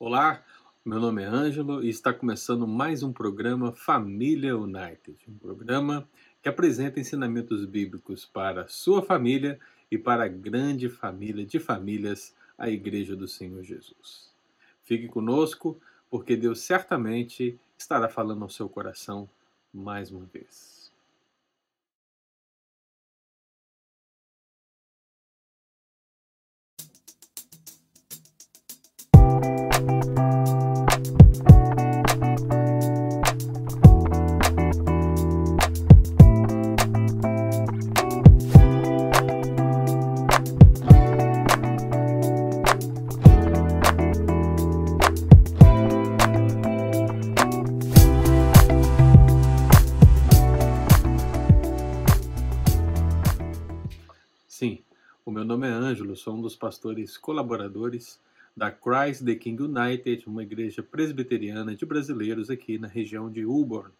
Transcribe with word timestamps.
Olá, 0.00 0.44
meu 0.84 1.00
nome 1.00 1.24
é 1.24 1.26
Ângelo 1.26 1.82
e 1.82 1.88
está 1.88 2.14
começando 2.14 2.68
mais 2.68 3.02
um 3.02 3.12
programa 3.12 3.72
Família 3.72 4.56
United, 4.56 5.18
um 5.26 5.36
programa 5.36 6.08
que 6.40 6.48
apresenta 6.48 7.00
ensinamentos 7.00 7.64
bíblicos 7.64 8.24
para 8.24 8.62
a 8.62 8.68
sua 8.68 9.02
família 9.02 9.58
e 9.90 9.98
para 9.98 10.22
a 10.22 10.28
grande 10.28 10.88
família 10.88 11.44
de 11.44 11.58
famílias, 11.58 12.32
a 12.56 12.70
Igreja 12.70 13.16
do 13.16 13.26
Senhor 13.26 13.64
Jesus. 13.64 14.32
Fique 14.84 15.08
conosco, 15.08 15.76
porque 16.08 16.36
Deus 16.36 16.60
certamente 16.60 17.58
estará 17.76 18.08
falando 18.08 18.44
ao 18.44 18.48
seu 18.48 18.68
coração 18.68 19.28
mais 19.74 20.12
uma 20.12 20.26
vez. 20.26 20.77
Dos 56.48 56.56
pastores 56.56 57.18
colaboradores 57.18 58.18
da 58.56 58.70
Christ 58.70 59.22
the 59.22 59.34
King 59.34 59.64
United, 59.64 60.26
uma 60.26 60.42
igreja 60.42 60.82
presbiteriana 60.82 61.76
de 61.76 61.84
brasileiros 61.84 62.48
aqui 62.48 62.78
na 62.78 62.88
região 62.88 63.30
de 63.30 63.44
Woburn. 63.44 63.92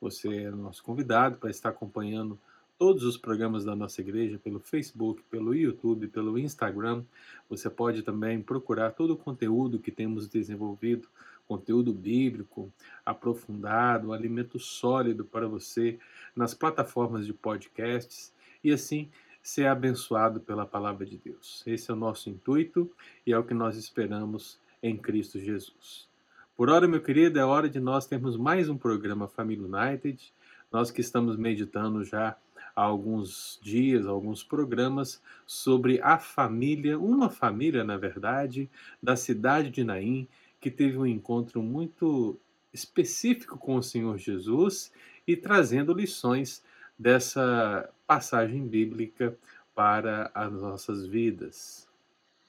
Você 0.00 0.44
é 0.44 0.50
nosso 0.50 0.82
convidado 0.82 1.36
para 1.36 1.50
estar 1.50 1.68
acompanhando 1.68 2.38
todos 2.78 3.04
os 3.04 3.18
programas 3.18 3.66
da 3.66 3.76
nossa 3.76 4.00
igreja 4.00 4.38
pelo 4.38 4.58
Facebook, 4.58 5.22
pelo 5.30 5.54
YouTube, 5.54 6.08
pelo 6.08 6.38
Instagram. 6.38 7.04
Você 7.50 7.68
pode 7.68 8.02
também 8.02 8.40
procurar 8.40 8.92
todo 8.92 9.10
o 9.10 9.18
conteúdo 9.18 9.78
que 9.78 9.90
temos 9.90 10.26
desenvolvido, 10.26 11.06
conteúdo 11.46 11.92
bíblico 11.92 12.72
aprofundado, 13.04 14.14
alimento 14.14 14.58
sólido 14.58 15.22
para 15.22 15.46
você 15.46 15.98
nas 16.34 16.54
plataformas 16.54 17.26
de 17.26 17.34
podcasts 17.34 18.32
e 18.64 18.72
assim 18.72 19.10
ser 19.42 19.66
abençoado 19.66 20.40
pela 20.40 20.66
palavra 20.66 21.06
de 21.06 21.16
Deus. 21.16 21.62
Esse 21.66 21.90
é 21.90 21.94
o 21.94 21.96
nosso 21.96 22.28
intuito 22.28 22.90
e 23.26 23.32
é 23.32 23.38
o 23.38 23.44
que 23.44 23.54
nós 23.54 23.76
esperamos 23.76 24.58
em 24.82 24.96
Cristo 24.96 25.38
Jesus. 25.38 26.08
Por 26.56 26.68
hora, 26.68 26.86
meu 26.86 27.00
querido, 27.00 27.38
é 27.38 27.44
hora 27.44 27.68
de 27.68 27.80
nós 27.80 28.06
termos 28.06 28.36
mais 28.36 28.68
um 28.68 28.76
programa 28.76 29.26
Família 29.26 29.64
United. 29.64 30.32
Nós 30.70 30.90
que 30.90 31.00
estamos 31.00 31.36
meditando 31.36 32.04
já 32.04 32.36
há 32.76 32.82
alguns 32.82 33.58
dias, 33.62 34.06
alguns 34.06 34.44
programas 34.44 35.22
sobre 35.46 36.00
a 36.02 36.18
família, 36.18 36.98
uma 36.98 37.30
família, 37.30 37.82
na 37.82 37.96
verdade, 37.96 38.70
da 39.02 39.16
cidade 39.16 39.70
de 39.70 39.82
Naim, 39.82 40.28
que 40.60 40.70
teve 40.70 40.98
um 40.98 41.06
encontro 41.06 41.62
muito 41.62 42.38
específico 42.72 43.58
com 43.58 43.76
o 43.76 43.82
Senhor 43.82 44.18
Jesus 44.18 44.92
e 45.26 45.36
trazendo 45.36 45.92
lições 45.92 46.62
dessa 47.00 47.88
passagem 48.06 48.68
bíblica 48.68 49.34
para 49.74 50.30
as 50.34 50.52
nossas 50.52 51.06
vidas. 51.06 51.88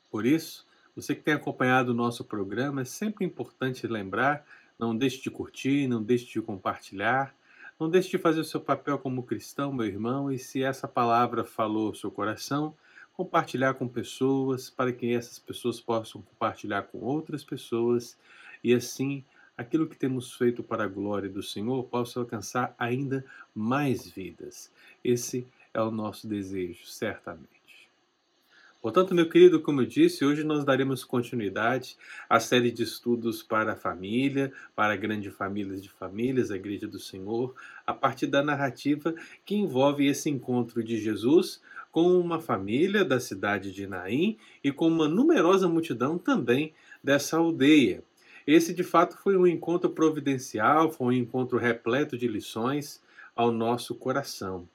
Por 0.10 0.26
isso, 0.26 0.68
você 0.94 1.16
que 1.16 1.22
tem 1.22 1.34
acompanhado 1.34 1.92
o 1.92 1.96
nosso 1.96 2.26
programa, 2.26 2.82
é 2.82 2.86
sempre 2.86 3.24
importante 3.24 3.88
lembrar: 3.88 4.46
não 4.78 4.94
deixe 4.94 5.22
de 5.22 5.32
curtir, 5.32 5.88
não 5.88 6.04
deixe 6.04 6.26
de 6.26 6.42
compartilhar, 6.42 7.34
não 7.80 7.90
deixe 7.90 8.10
de 8.10 8.18
fazer 8.18 8.42
o 8.42 8.46
seu 8.46 8.60
papel 8.60 9.00
como 9.00 9.24
cristão, 9.24 9.72
meu 9.72 9.86
irmão, 9.86 10.30
e 10.30 10.38
se 10.38 10.62
essa 10.62 10.86
palavra 10.86 11.46
falou 11.46 11.88
ao 11.88 11.96
seu 11.96 12.12
coração, 12.12 12.76
compartilhar 13.14 13.76
com 13.76 13.88
pessoas, 13.88 14.70
para 14.70 14.92
que 14.92 15.14
essas 15.14 15.40
pessoas 15.40 15.80
possam 15.80 16.22
compartilhar 16.22 16.82
com 16.84 17.00
outras 17.00 17.46
pessoas 17.46 18.18
e 18.62 18.74
assim 18.74 19.24
aquilo 19.62 19.88
que 19.88 19.98
temos 19.98 20.34
feito 20.34 20.62
para 20.62 20.84
a 20.84 20.88
glória 20.88 21.30
do 21.30 21.42
Senhor 21.42 21.84
possa 21.86 22.20
alcançar 22.20 22.76
ainda 22.78 23.24
mais 23.56 24.08
vidas. 24.08 24.72
Esse 25.04 25.48
é 25.74 25.82
o 25.82 25.92
nosso 25.92 26.28
desejo, 26.28 26.86
certamente. 26.86 27.62
Portanto, 28.82 29.14
meu 29.14 29.30
querido, 29.30 29.62
como 29.62 29.82
eu 29.82 29.86
disse, 29.86 30.26
hoje 30.26 30.44
nós 30.44 30.66
daremos 30.66 31.04
continuidade 31.04 31.96
à 32.28 32.40
série 32.40 32.72
de 32.72 32.82
estudos 32.82 33.44
para 33.44 33.74
a 33.74 33.76
família, 33.76 34.52
para 34.76 34.96
grandes 34.96 35.32
famílias 35.36 35.84
de 35.84 35.90
famílias, 35.90 36.50
a 36.50 36.56
Igreja 36.56 36.88
do 36.88 36.98
Senhor, 36.98 37.54
a 37.86 37.94
partir 37.94 38.26
da 38.26 38.42
narrativa 38.42 39.14
que 39.46 39.54
envolve 39.54 40.08
esse 40.08 40.32
encontro 40.32 40.84
de 40.84 40.98
Jesus 40.98 41.62
com 41.92 42.20
uma 42.20 42.40
família 42.40 43.06
da 43.06 43.20
cidade 43.20 43.72
de 43.72 43.86
Naim 43.86 44.38
e 44.64 44.72
com 44.72 44.88
uma 44.88 45.08
numerosa 45.08 45.70
multidão 45.70 46.18
também 46.18 46.74
dessa 47.04 47.38
aldeia. 47.38 48.04
Esse, 48.46 48.74
de 48.74 48.84
fato, 48.84 49.18
foi 49.18 49.38
um 49.38 49.48
encontro 49.48 49.90
providencial, 49.90 50.92
foi 50.92 51.08
um 51.08 51.18
encontro 51.18 51.58
repleto 51.58 52.18
de 52.18 52.28
lições 52.28 53.02
ao 53.36 53.52
nosso 53.52 53.96
coração. 53.96 54.68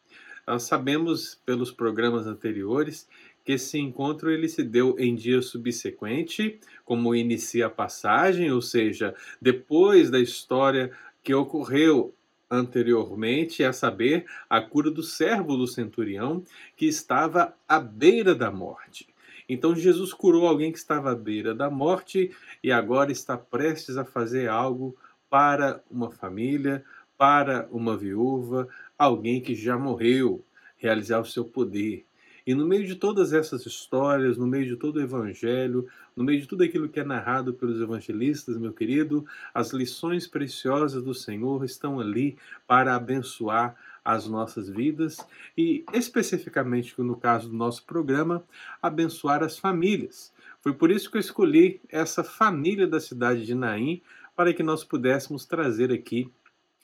Nós 0.46 0.62
sabemos 0.62 1.40
pelos 1.44 1.72
programas 1.72 2.26
anteriores 2.26 3.08
que 3.44 3.52
esse 3.52 3.78
encontro 3.78 4.30
ele 4.30 4.48
se 4.48 4.62
deu 4.62 4.96
em 4.98 5.14
dia 5.14 5.40
subsequente, 5.40 6.58
como 6.84 7.14
inicia 7.14 7.66
a 7.66 7.70
passagem, 7.70 8.50
ou 8.50 8.60
seja, 8.60 9.14
depois 9.40 10.10
da 10.10 10.18
história 10.18 10.90
que 11.22 11.34
ocorreu 11.34 12.12
anteriormente, 12.50 13.64
a 13.64 13.72
saber, 13.72 14.26
a 14.48 14.60
cura 14.60 14.90
do 14.90 15.02
servo 15.02 15.56
do 15.56 15.66
centurião 15.66 16.44
que 16.76 16.86
estava 16.86 17.54
à 17.68 17.80
beira 17.80 18.34
da 18.34 18.50
morte. 18.50 19.08
Então 19.48 19.74
Jesus 19.74 20.12
curou 20.12 20.46
alguém 20.46 20.72
que 20.72 20.78
estava 20.78 21.12
à 21.12 21.14
beira 21.14 21.54
da 21.54 21.70
morte 21.70 22.30
e 22.62 22.72
agora 22.72 23.12
está 23.12 23.36
prestes 23.36 23.96
a 23.96 24.04
fazer 24.04 24.48
algo 24.48 24.96
para 25.30 25.82
uma 25.90 26.10
família, 26.10 26.84
para 27.16 27.68
uma 27.70 27.96
viúva, 27.96 28.68
alguém 28.98 29.40
que 29.40 29.54
já 29.54 29.78
morreu, 29.78 30.44
realizar 30.76 31.20
o 31.20 31.24
seu 31.24 31.44
poder. 31.44 32.04
E 32.46 32.54
no 32.54 32.64
meio 32.64 32.86
de 32.86 32.94
todas 32.94 33.32
essas 33.32 33.66
histórias, 33.66 34.36
no 34.36 34.46
meio 34.46 34.66
de 34.66 34.76
todo 34.76 34.96
o 34.96 35.02
evangelho, 35.02 35.88
no 36.14 36.22
meio 36.22 36.40
de 36.40 36.46
tudo 36.46 36.62
aquilo 36.62 36.88
que 36.88 37.00
é 37.00 37.04
narrado 37.04 37.52
pelos 37.52 37.80
evangelistas, 37.80 38.56
meu 38.56 38.72
querido, 38.72 39.26
as 39.52 39.72
lições 39.72 40.28
preciosas 40.28 41.02
do 41.02 41.12
Senhor 41.12 41.64
estão 41.64 41.98
ali 41.98 42.38
para 42.64 42.94
abençoar 42.94 43.74
as 44.06 44.28
nossas 44.28 44.68
vidas 44.68 45.18
e, 45.58 45.84
especificamente 45.92 46.94
no 47.02 47.16
caso 47.16 47.48
do 47.48 47.56
nosso 47.56 47.84
programa, 47.84 48.44
abençoar 48.80 49.42
as 49.42 49.58
famílias. 49.58 50.32
Foi 50.60 50.72
por 50.72 50.92
isso 50.92 51.10
que 51.10 51.16
eu 51.16 51.20
escolhi 51.20 51.80
essa 51.88 52.22
família 52.22 52.86
da 52.86 53.00
cidade 53.00 53.44
de 53.44 53.52
Naim 53.52 54.00
para 54.36 54.54
que 54.54 54.62
nós 54.62 54.84
pudéssemos 54.84 55.44
trazer 55.44 55.92
aqui 55.92 56.30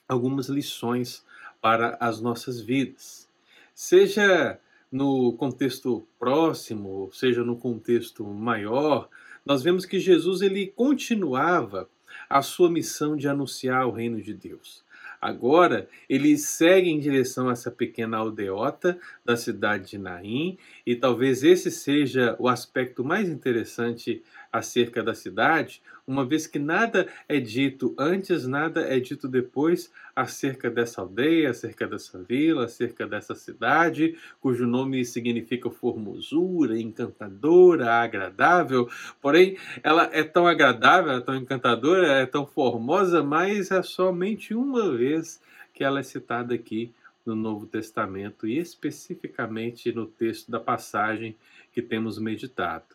algumas 0.05 0.49
lições 0.49 1.25
para 1.61 1.97
as 1.97 2.19
nossas 2.19 2.59
vidas. 2.59 3.29
Seja 3.73 4.59
no 4.91 5.31
contexto 5.33 6.05
próximo, 6.19 7.09
seja 7.13 7.41
no 7.41 7.55
contexto 7.55 8.25
maior, 8.25 9.07
nós 9.45 9.63
vemos 9.63 9.85
que 9.85 9.97
Jesus 9.97 10.41
ele 10.41 10.67
continuava 10.67 11.89
a 12.29 12.41
sua 12.41 12.69
missão 12.69 13.15
de 13.15 13.29
anunciar 13.29 13.87
o 13.87 13.91
reino 13.91 14.21
de 14.21 14.33
Deus. 14.33 14.82
Agora, 15.23 15.87
ele 16.09 16.37
segue 16.37 16.89
em 16.89 16.99
direção 16.99 17.47
a 17.47 17.53
essa 17.53 17.71
pequena 17.71 18.17
aldeota 18.17 18.99
da 19.23 19.37
cidade 19.37 19.91
de 19.91 19.97
Naim, 19.97 20.57
e 20.85 20.97
talvez 20.97 21.45
esse 21.45 21.71
seja 21.71 22.35
o 22.37 22.49
aspecto 22.49 23.05
mais 23.05 23.29
interessante 23.29 24.21
acerca 24.51 25.01
da 25.01 25.15
cidade, 25.15 25.81
uma 26.05 26.25
vez 26.25 26.45
que 26.45 26.59
nada 26.59 27.07
é 27.29 27.39
dito 27.39 27.95
antes, 27.97 28.45
nada 28.45 28.81
é 28.81 28.99
dito 28.99 29.27
depois 29.27 29.91
acerca 30.15 30.69
dessa 30.69 31.01
aldeia, 31.01 31.49
acerca 31.49 31.87
dessa 31.87 32.21
vila, 32.21 32.65
acerca 32.65 33.07
dessa 33.07 33.33
cidade, 33.33 34.17
cujo 34.41 34.67
nome 34.67 35.05
significa 35.05 35.69
formosura, 35.69 36.79
encantadora, 36.79 37.93
agradável. 37.93 38.89
Porém, 39.21 39.57
ela 39.81 40.09
é 40.11 40.23
tão 40.23 40.45
agradável, 40.45 41.13
é 41.13 41.21
tão 41.21 41.35
encantadora, 41.35 42.07
é 42.07 42.25
tão 42.25 42.45
formosa, 42.45 43.23
mas 43.23 43.71
é 43.71 43.81
somente 43.81 44.53
uma 44.53 44.91
vez 44.95 45.41
que 45.73 45.83
ela 45.83 45.99
é 45.99 46.03
citada 46.03 46.53
aqui 46.53 46.93
no 47.25 47.35
Novo 47.35 47.65
Testamento 47.65 48.45
e 48.45 48.59
especificamente 48.59 49.91
no 49.93 50.05
texto 50.05 50.51
da 50.51 50.59
passagem 50.59 51.35
que 51.71 51.81
temos 51.81 52.19
meditado. 52.19 52.92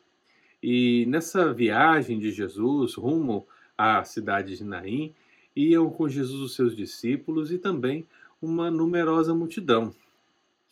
E 0.63 1.07
nessa 1.07 1.53
viagem 1.53 2.19
de 2.19 2.31
Jesus 2.31 2.95
rumo 2.95 3.47
à 3.77 4.03
cidade 4.05 4.57
de 4.57 4.65
Naim, 4.65 5.15
iam 5.55 5.91
com 5.91 6.09
Jesus 6.09 6.41
os 6.41 6.55
seus 6.55 6.77
discípulos 6.77 7.53
e 7.53 7.59
também 7.59 8.07
uma 8.41 8.71
numerosa 8.71 9.35
multidão. 9.35 9.95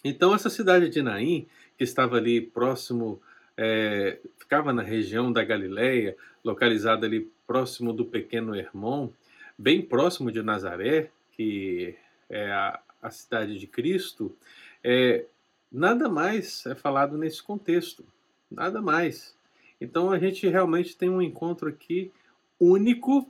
Então, 0.05 0.35
essa 0.35 0.50
cidade 0.50 0.88
de 0.88 1.03
Naim, 1.03 1.47
que 1.77 1.85
estava 1.85 2.17
ali 2.17 2.41
próximo 2.41 3.21
é, 3.56 4.19
ficava 4.37 4.73
na 4.73 4.83
região 4.83 5.33
da 5.33 5.43
Galileia, 5.43 6.17
localizada 6.44 7.06
ali 7.06 7.31
próximo 7.47 7.93
do 7.93 8.05
pequeno 8.05 8.55
Hermon, 8.55 9.09
bem 9.56 9.81
próximo 9.81 10.31
de 10.31 10.43
Nazaré, 10.43 11.11
que 11.33 11.97
é 12.29 12.50
a, 12.50 12.81
a 13.03 13.11
cidade 13.11 13.59
de 13.59 13.67
Cristo, 13.67 14.37
é, 14.85 15.25
nada 15.73 16.09
mais 16.09 16.65
é 16.67 16.75
falado 16.75 17.17
nesse 17.17 17.43
contexto, 17.43 18.05
nada 18.50 18.81
mais. 18.83 19.36
Então 19.81 20.11
a 20.11 20.19
gente 20.19 20.46
realmente 20.49 20.96
tem 20.96 21.08
um 21.08 21.23
encontro 21.23 21.69
aqui 21.69 22.11
único, 22.58 23.28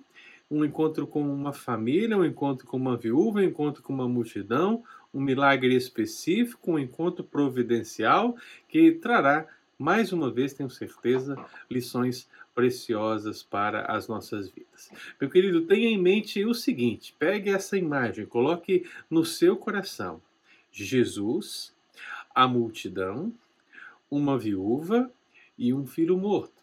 um 0.50 0.64
encontro 0.64 1.06
com 1.06 1.22
uma 1.22 1.52
família, 1.52 2.16
um 2.16 2.24
encontro 2.24 2.66
com 2.66 2.76
uma 2.76 2.96
viúva, 2.96 3.40
um 3.40 3.44
encontro 3.44 3.82
com 3.82 3.92
uma 3.92 4.08
multidão, 4.08 4.82
um 5.12 5.20
milagre 5.20 5.74
específico, 5.74 6.72
um 6.72 6.78
encontro 6.78 7.24
providencial 7.24 8.36
que 8.68 8.92
trará, 8.92 9.46
mais 9.78 10.12
uma 10.12 10.30
vez, 10.30 10.54
tenho 10.54 10.70
certeza, 10.70 11.36
lições 11.70 12.28
preciosas 12.54 13.42
para 13.42 13.82
as 13.84 14.08
nossas 14.08 14.48
vidas. 14.48 14.90
Meu 15.20 15.28
querido, 15.28 15.66
tenha 15.66 15.88
em 15.88 15.98
mente 15.98 16.44
o 16.44 16.54
seguinte: 16.54 17.14
pegue 17.18 17.50
essa 17.50 17.76
imagem, 17.76 18.24
coloque 18.24 18.86
no 19.10 19.24
seu 19.24 19.56
coração 19.56 20.22
Jesus, 20.72 21.74
a 22.34 22.46
multidão, 22.46 23.32
uma 24.10 24.38
viúva 24.38 25.10
e 25.58 25.72
um 25.72 25.86
filho 25.86 26.16
morto. 26.16 26.62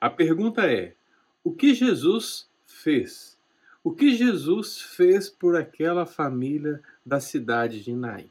A 0.00 0.08
pergunta 0.08 0.66
é: 0.66 0.94
o 1.42 1.52
que 1.52 1.74
Jesus 1.74 2.48
fez? 2.66 3.38
O 3.82 3.92
que 3.92 4.14
Jesus 4.14 4.80
fez 4.80 5.28
por 5.28 5.56
aquela 5.56 6.04
família 6.04 6.82
da 7.04 7.20
cidade 7.20 7.82
de 7.82 7.94
Naim? 7.94 8.30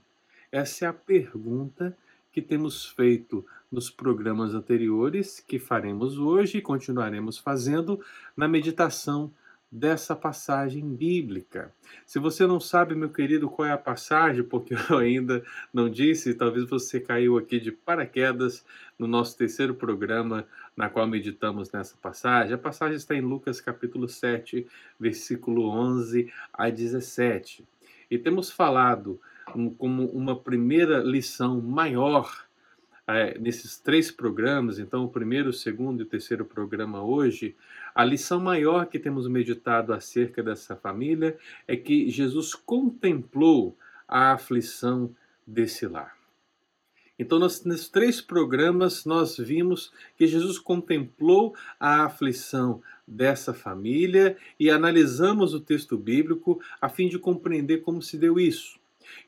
Essa 0.51 0.85
é 0.85 0.88
a 0.88 0.94
pergunta 0.94 1.97
que 2.31 2.41
temos 2.41 2.85
feito 2.85 3.45
nos 3.71 3.89
programas 3.89 4.53
anteriores, 4.53 5.39
que 5.39 5.57
faremos 5.57 6.17
hoje 6.17 6.59
e 6.59 6.61
continuaremos 6.61 7.38
fazendo 7.38 7.99
na 8.35 8.47
meditação 8.47 9.31
dessa 9.71 10.15
passagem 10.15 10.83
bíblica. 10.95 11.73
Se 12.05 12.19
você 12.19 12.47
não 12.47 12.59
sabe, 12.59 12.95
meu 12.95 13.09
querido, 13.09 13.49
qual 13.49 13.67
é 13.67 13.71
a 13.71 13.77
passagem, 13.77 14.43
porque 14.43 14.73
eu 14.89 14.97
ainda 14.97 15.43
não 15.73 15.89
disse, 15.89 16.33
talvez 16.33 16.69
você 16.69 16.99
caiu 16.99 17.37
aqui 17.37 17.59
de 17.59 17.71
paraquedas 17.71 18.65
no 18.97 19.07
nosso 19.07 19.37
terceiro 19.37 19.75
programa, 19.75 20.47
na 20.75 20.89
qual 20.89 21.05
meditamos 21.05 21.71
nessa 21.71 21.97
passagem. 21.97 22.53
A 22.53 22.57
passagem 22.57 22.95
está 22.95 23.13
em 23.13 23.21
Lucas 23.21 23.59
capítulo 23.59 24.07
7, 24.07 24.65
versículo 24.99 25.69
11 25.69 26.31
a 26.53 26.69
17. 26.69 27.65
E 28.09 28.17
temos 28.17 28.49
falado 28.49 29.19
como 29.77 30.05
uma 30.07 30.35
primeira 30.35 30.99
lição 30.99 31.61
maior 31.61 32.46
nesses 33.39 33.77
três 33.77 34.12
programas, 34.12 34.80
então 34.80 35.06
o 35.06 35.09
primeiro, 35.09 35.50
o 35.50 35.54
segundo 35.54 36.01
e 36.01 36.04
o 36.04 36.07
terceiro 36.07 36.44
programa 36.44 37.01
hoje, 37.01 37.56
a 37.95 38.04
lição 38.04 38.39
maior 38.39 38.86
que 38.88 39.00
temos 39.00 39.27
meditado 39.27 39.94
acerca 39.94 40.44
dessa 40.44 40.75
família 40.75 41.38
é 41.68 41.77
que 41.77 42.09
Jesus 42.09 42.54
contemplou 42.54 43.77
a 44.07 44.33
aflição 44.33 45.15
desse 45.45 45.88
lar. 45.88 46.18
Então, 47.19 47.39
nós, 47.39 47.63
nesses 47.63 47.89
três 47.89 48.21
programas, 48.21 49.04
nós 49.04 49.38
vimos 49.38 49.92
que 50.15 50.27
Jesus 50.27 50.59
contemplou 50.59 51.56
a 51.80 52.04
aflição 52.04 52.81
dessa 53.07 53.54
família 53.54 54.38
e 54.59 54.69
analisamos 54.69 55.54
o 55.54 55.59
texto 55.59 55.98
bíblico 55.98 56.62
a 56.80 56.89
fim 56.89 57.07
de 57.07 57.18
compreender 57.18 57.77
como 57.77 58.01
se 58.01 58.18
deu 58.18 58.39
isso. 58.39 58.77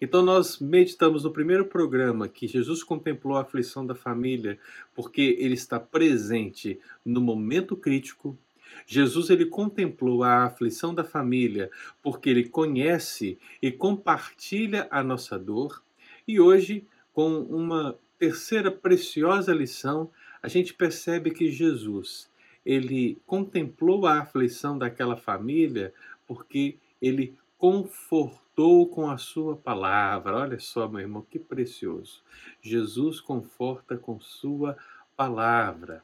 Então 0.02 0.22
nós 0.22 0.60
meditamos 0.60 1.24
no 1.24 1.32
primeiro 1.32 1.66
programa 1.66 2.28
que 2.28 2.48
Jesus 2.48 2.84
contemplou 2.84 3.38
a 3.38 3.42
aflição 3.42 3.86
da 3.86 3.96
família 3.96 4.58
porque 4.96 5.38
ele 5.40 5.54
está 5.54 5.80
presente 5.80 6.80
no 7.06 7.22
momento 7.22 7.76
crítico. 7.76 8.38
Jesus 8.86 9.30
ele 9.30 9.46
contemplou 9.46 10.24
a 10.24 10.46
aflição 10.46 10.94
da 10.94 11.04
família 11.04 11.70
porque 12.02 12.30
ele 12.30 12.48
conhece 12.48 13.38
e 13.62 13.72
compartilha 13.72 14.88
a 14.90 15.04
nossa 15.04 15.38
dor. 15.38 15.84
E 16.28 16.40
hoje, 16.40 16.86
com 17.14 17.40
uma 17.42 17.98
terceira 18.18 18.72
preciosa 18.72 19.54
lição, 19.54 20.10
a 20.42 20.48
gente 20.48 20.74
percebe 20.74 21.32
que 21.32 21.52
Jesus 21.52 22.30
ele 22.66 23.20
contemplou 23.26 24.06
a 24.06 24.20
aflição 24.20 24.78
daquela 24.78 25.16
família 25.16 25.94
porque 26.28 26.78
ele 27.02 27.34
confortou 27.60 28.88
com 28.88 29.12
a 29.12 29.18
sua 29.18 29.56
palavra. 29.56 30.38
Olha 30.38 30.60
só, 30.60 30.88
meu 30.88 31.02
irmão, 31.02 31.28
que 31.30 31.38
precioso. 31.38 32.24
Jesus 32.62 33.20
conforta 33.20 33.98
com 33.98 34.20
sua 34.20 34.78
palavra. 35.16 36.02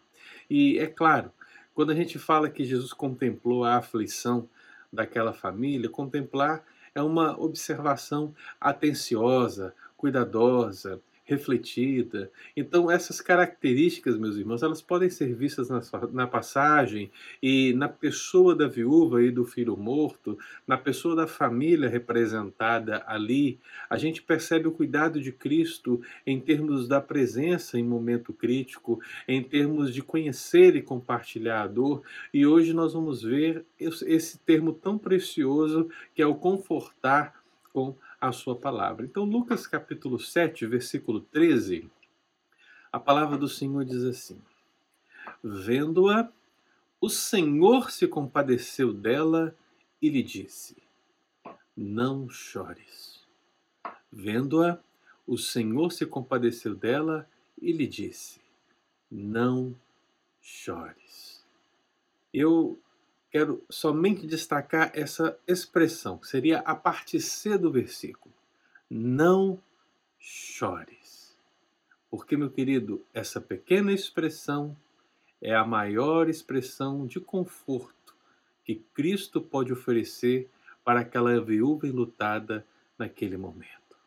E 0.50 0.78
é 0.78 0.86
claro, 0.86 1.32
quando 1.74 1.92
a 1.92 1.96
gente 1.96 2.20
fala 2.20 2.50
que 2.50 2.66
Jesus 2.66 2.92
contemplou 2.92 3.64
a 3.64 3.78
aflição 3.78 4.50
daquela 4.92 5.34
família, 5.34 5.90
contemplar 5.90 6.64
é 6.94 7.02
uma 7.02 7.40
observação 7.40 8.36
atenciosa, 8.60 9.74
cuidadosa, 9.98 11.02
refletida. 11.26 12.32
Então, 12.56 12.90
essas 12.90 13.20
características, 13.20 14.18
meus 14.18 14.38
irmãos, 14.38 14.62
elas 14.62 14.82
podem 14.82 15.10
ser 15.10 15.34
vistas 15.34 15.70
na, 15.70 15.82
na, 16.12 16.28
passagem 16.28 17.12
e 17.42 17.74
na 17.74 17.90
pessoa 17.90 18.56
da 18.56 18.68
viúva 18.68 19.24
e 19.24 19.32
do 19.32 19.44
filho 19.44 19.76
morto, 19.76 20.38
na 20.68 20.78
pessoa 20.78 21.16
da 21.16 21.26
família 21.26 21.90
representada 21.90 23.04
ali. 23.08 23.60
A 23.90 23.98
gente 23.98 24.22
percebe 24.22 24.68
o 24.68 24.72
cuidado 24.72 25.20
de 25.20 25.32
Cristo 25.32 26.00
em 26.28 26.40
termos 26.40 26.88
da 26.88 27.02
presença 27.02 27.80
em 27.80 27.84
momento 27.84 28.32
crítico, 28.32 29.00
em 29.28 29.42
termos 29.42 29.92
de 29.92 30.04
conhecer 30.04 30.76
e 30.76 30.82
compartilhar 30.82 31.64
a 31.64 31.68
dor. 31.68 32.04
E 32.32 32.46
hoje 32.46 32.72
nós 32.72 32.94
vamos 32.94 33.24
ver 33.24 33.66
esse 33.80 34.38
termo 34.40 34.72
tão 34.74 34.96
precioso 34.98 35.90
que 36.14 36.22
é 36.22 36.28
o 36.28 36.36
confortar 36.36 37.44
com 37.74 37.96
a 38.28 38.32
sua 38.32 38.56
palavra. 38.56 39.06
Então, 39.06 39.24
Lucas 39.24 39.68
capítulo 39.68 40.20
7, 40.20 40.66
versículo 40.66 41.20
13, 41.20 41.90
a 42.92 43.00
palavra 43.00 43.38
do 43.38 43.48
Senhor 43.48 43.86
diz 43.86 44.04
assim: 44.04 44.42
Vendo-a, 45.44 46.30
o 47.00 47.10
Senhor 47.10 47.92
se 47.92 48.08
compadeceu 48.08 48.94
dela 48.94 49.56
e 50.02 50.10
lhe 50.10 50.24
disse: 50.24 50.76
Não 51.76 52.30
chores. 52.30 53.24
Vendo-a, 54.12 54.80
o 55.28 55.38
Senhor 55.38 55.92
se 55.92 56.06
compadeceu 56.06 56.74
dela 56.74 57.30
e 57.62 57.72
lhe 57.72 57.86
disse: 57.86 58.40
Não 59.12 59.76
chores. 60.42 61.44
Eu 62.34 62.80
quero 63.36 63.62
somente 63.70 64.26
destacar 64.26 64.94
essa 64.94 65.38
expressão, 65.46 66.18
que 66.18 66.26
seria 66.26 66.60
a 66.60 66.74
parte 66.74 67.20
C 67.20 67.58
do 67.58 67.70
versículo. 67.70 68.34
Não 68.90 69.62
chores. 70.18 71.38
Porque, 72.10 72.38
meu 72.38 72.50
querido, 72.50 73.06
essa 73.14 73.42
pequena 73.42 73.92
expressão 73.92 74.74
é 75.42 75.54
a 75.54 75.66
maior 75.66 76.30
expressão 76.30 77.06
de 77.06 77.20
conforto 77.20 78.16
que 78.64 78.76
Cristo 78.94 79.42
pode 79.42 79.74
oferecer 79.74 80.50
para 80.82 81.02
aquela 81.02 81.38
viúva 81.42 81.88
enlutada 81.88 82.66
naquele 82.98 83.36
momento. 83.36 83.98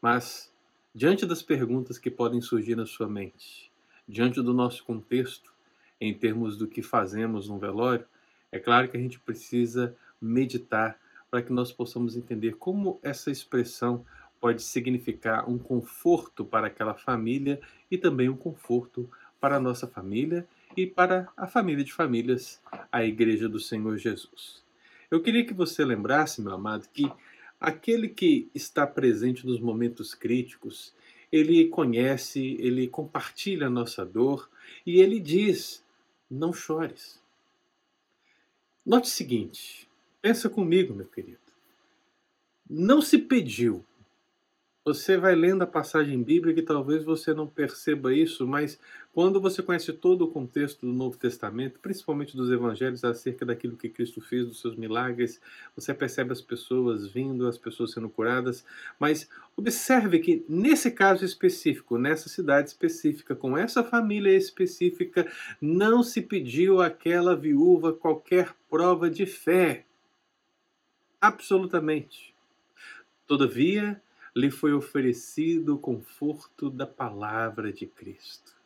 Mas, 0.00 0.50
diante 0.94 1.26
das 1.26 1.42
perguntas 1.42 1.98
que 1.98 2.10
podem 2.10 2.40
surgir 2.40 2.74
na 2.74 2.86
sua 2.86 3.06
mente, 3.06 3.70
diante 4.08 4.40
do 4.40 4.54
nosso 4.54 4.82
contexto, 4.82 5.52
em 6.00 6.14
termos 6.14 6.56
do 6.56 6.66
que 6.66 6.80
fazemos 6.80 7.46
no 7.46 7.58
velório, 7.58 8.08
é 8.52 8.58
claro 8.58 8.88
que 8.88 8.96
a 8.96 9.00
gente 9.00 9.18
precisa 9.20 9.94
meditar 10.20 10.98
para 11.30 11.42
que 11.42 11.52
nós 11.52 11.72
possamos 11.72 12.16
entender 12.16 12.56
como 12.56 12.98
essa 13.02 13.30
expressão 13.30 14.04
pode 14.40 14.62
significar 14.62 15.48
um 15.48 15.58
conforto 15.58 16.44
para 16.44 16.66
aquela 16.66 16.94
família 16.94 17.60
e 17.90 17.96
também 17.96 18.28
um 18.28 18.36
conforto 18.36 19.08
para 19.40 19.56
a 19.56 19.60
nossa 19.60 19.86
família 19.86 20.46
e 20.76 20.86
para 20.86 21.28
a 21.36 21.46
família 21.46 21.84
de 21.84 21.92
famílias, 21.92 22.60
a 22.90 23.04
Igreja 23.04 23.48
do 23.48 23.60
Senhor 23.60 23.96
Jesus. 23.96 24.62
Eu 25.10 25.22
queria 25.22 25.44
que 25.44 25.54
você 25.54 25.84
lembrasse, 25.84 26.40
meu 26.40 26.54
amado, 26.54 26.88
que 26.92 27.10
aquele 27.60 28.08
que 28.08 28.48
está 28.54 28.86
presente 28.86 29.46
nos 29.46 29.60
momentos 29.60 30.14
críticos, 30.14 30.94
ele 31.30 31.68
conhece, 31.68 32.56
ele 32.58 32.88
compartilha 32.88 33.66
a 33.66 33.70
nossa 33.70 34.04
dor 34.04 34.48
e 34.86 35.00
ele 35.00 35.20
diz: 35.20 35.84
não 36.30 36.52
chores. 36.52 37.20
Note 38.90 39.06
o 39.06 39.12
seguinte, 39.12 39.88
pensa 40.20 40.50
comigo, 40.50 40.92
meu 40.92 41.06
querido. 41.06 41.38
Não 42.68 43.00
se 43.00 43.18
pediu 43.18 43.86
você 44.84 45.18
vai 45.18 45.34
lendo 45.34 45.62
a 45.62 45.66
passagem 45.66 46.22
bíblica 46.22 46.60
e 46.60 46.64
talvez 46.64 47.04
você 47.04 47.34
não 47.34 47.46
perceba 47.46 48.14
isso, 48.14 48.46
mas 48.46 48.80
quando 49.12 49.40
você 49.40 49.62
conhece 49.62 49.92
todo 49.92 50.22
o 50.22 50.30
contexto 50.30 50.86
do 50.86 50.92
Novo 50.92 51.18
Testamento, 51.18 51.78
principalmente 51.80 52.34
dos 52.34 52.50
evangelhos, 52.50 53.04
acerca 53.04 53.44
daquilo 53.44 53.76
que 53.76 53.90
Cristo 53.90 54.22
fez, 54.22 54.46
dos 54.46 54.60
seus 54.60 54.76
milagres, 54.76 55.40
você 55.76 55.92
percebe 55.92 56.32
as 56.32 56.40
pessoas 56.40 57.06
vindo, 57.06 57.46
as 57.46 57.58
pessoas 57.58 57.92
sendo 57.92 58.08
curadas. 58.08 58.64
Mas 58.98 59.28
observe 59.54 60.18
que 60.20 60.44
nesse 60.48 60.90
caso 60.90 61.24
específico, 61.26 61.98
nessa 61.98 62.30
cidade 62.30 62.68
específica, 62.68 63.36
com 63.36 63.58
essa 63.58 63.84
família 63.84 64.34
específica, 64.34 65.30
não 65.60 66.02
se 66.02 66.22
pediu 66.22 66.80
àquela 66.80 67.36
viúva 67.36 67.92
qualquer 67.92 68.54
prova 68.70 69.10
de 69.10 69.26
fé. 69.26 69.84
Absolutamente. 71.20 72.34
Todavia, 73.26 74.00
lhe 74.34 74.50
foi 74.50 74.72
oferecido 74.72 75.74
o 75.74 75.78
conforto 75.78 76.70
da 76.70 76.86
palavra 76.86 77.72
de 77.72 77.86
Cristo. 77.86 78.60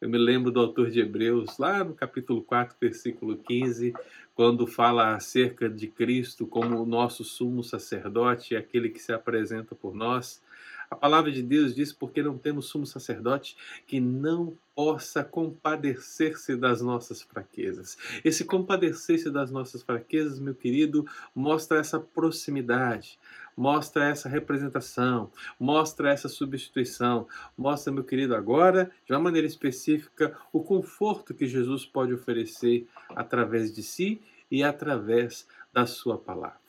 Eu 0.00 0.08
me 0.08 0.18
lembro 0.18 0.50
do 0.50 0.58
autor 0.58 0.90
de 0.90 0.98
Hebreus, 0.98 1.58
lá 1.58 1.84
no 1.84 1.94
capítulo 1.94 2.42
4, 2.42 2.76
versículo 2.80 3.36
15, 3.36 3.94
quando 4.34 4.66
fala 4.66 5.14
acerca 5.14 5.68
de 5.68 5.86
Cristo 5.86 6.44
como 6.44 6.82
o 6.82 6.86
nosso 6.86 7.22
sumo 7.22 7.62
sacerdote, 7.62 8.56
aquele 8.56 8.88
que 8.88 8.98
se 8.98 9.12
apresenta 9.12 9.76
por 9.76 9.94
nós. 9.94 10.42
A 10.90 10.96
palavra 10.96 11.30
de 11.30 11.40
Deus 11.40 11.74
diz: 11.74 11.92
porque 11.92 12.22
não 12.22 12.36
temos 12.36 12.66
sumo 12.66 12.84
sacerdote 12.84 13.56
que 13.86 14.00
não 14.00 14.58
possa 14.74 15.22
compadecer-se 15.22 16.56
das 16.56 16.82
nossas 16.82 17.22
fraquezas. 17.22 17.96
Esse 18.24 18.44
compadecer-se 18.44 19.30
das 19.30 19.50
nossas 19.50 19.82
fraquezas, 19.82 20.38
meu 20.38 20.54
querido, 20.54 21.06
mostra 21.34 21.78
essa 21.78 22.00
proximidade, 22.00 23.18
mostra 23.56 24.08
essa 24.08 24.28
representação, 24.28 25.30
mostra 25.58 26.10
essa 26.10 26.28
substituição, 26.28 27.26
mostra, 27.56 27.92
meu 27.92 28.04
querido, 28.04 28.34
agora, 28.34 28.90
de 29.06 29.12
uma 29.12 29.20
maneira 29.20 29.46
específica, 29.46 30.36
o 30.52 30.62
conforto 30.62 31.34
que 31.34 31.46
Jesus 31.46 31.84
pode 31.84 32.12
oferecer 32.12 32.88
através 33.14 33.74
de 33.74 33.82
si 33.82 34.20
e 34.50 34.62
através 34.62 35.46
da 35.72 35.86
sua 35.86 36.18
palavra. 36.18 36.60